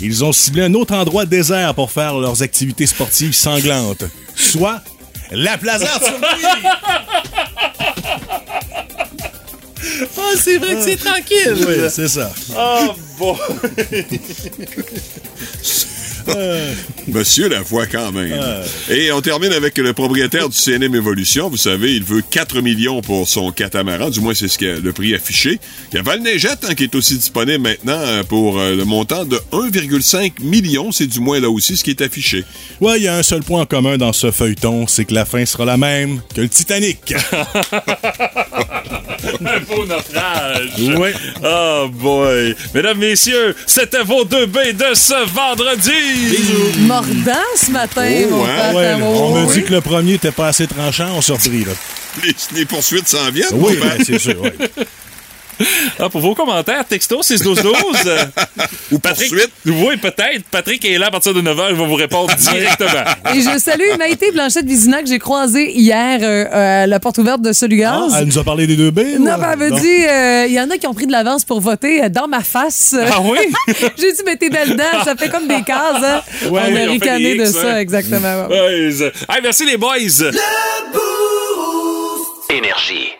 [0.00, 4.04] Ils ont ciblé un autre endroit désert pour faire leurs activités sportives sanglantes,
[4.36, 4.80] soit
[5.30, 5.88] la Plaza.
[10.16, 11.56] Ah, c'est vrai que c'est tranquille.
[11.66, 12.30] Oui, c'est ça.
[12.56, 13.36] Ah, bon.
[17.08, 18.38] Monsieur la voit quand même.
[18.90, 21.48] Et on termine avec le propriétaire du CNM Evolution.
[21.48, 24.10] Vous savez, il veut 4 millions pour son catamaran.
[24.10, 25.58] Du moins, c'est ce que le prix affiché.
[25.92, 28.84] Il y a Val Neigette hein, qui est aussi disponible maintenant euh, pour euh, le
[28.84, 30.92] montant de 1,5 million.
[30.92, 32.44] C'est du moins là aussi ce qui est affiché.
[32.80, 35.24] Ouais, il y a un seul point en commun dans ce feuilleton, c'est que la
[35.24, 37.14] fin sera la même que le Titanic.
[39.40, 40.96] Un beau naufrage.
[40.98, 41.12] Ouais.
[41.44, 42.54] Oh boy.
[42.74, 46.17] Mesdames, messieurs, c'était vos deux B de ce vendredi.
[46.80, 48.74] Mordant ce matin, Oh, mon hein?
[48.74, 49.54] Ouais, on me oui.
[49.54, 51.72] dit que le premier était pas assez tranchant, on s'est repris, là.
[52.24, 53.46] Les, les poursuites s'en viennent.
[53.52, 54.54] Oui, ben, c'est sûr, ouais.
[56.00, 57.74] Ah, pour vos commentaires, texto 61212.
[58.06, 58.24] euh,
[58.92, 59.50] Ou Patrick, poursuite.
[59.66, 60.44] oui, peut-être.
[60.50, 63.04] Patrick est là à partir de 9h, il va vous répondre directement.
[63.34, 67.50] Et je salue Maïté Blanchette-Vizina que j'ai croisée hier euh, à la porte ouverte de
[67.50, 68.14] Ah, Solugaz.
[68.18, 69.00] elle nous a parlé des deux B?
[69.18, 71.44] Non, ben, elle m'a dit, euh, il y en a qui ont pris de l'avance
[71.44, 72.94] pour voter euh, dans ma face.
[73.10, 73.38] Ah oui?
[73.98, 76.20] J'ai dit, mettez dedans, ça fait comme des cases, hein?
[76.50, 77.78] Ouais, on a on ricané de X, ça, hein.
[77.78, 78.46] exactement.
[78.48, 78.60] ouais.
[78.60, 79.96] Ouais, hey, merci les boys.
[82.50, 83.10] Énergie.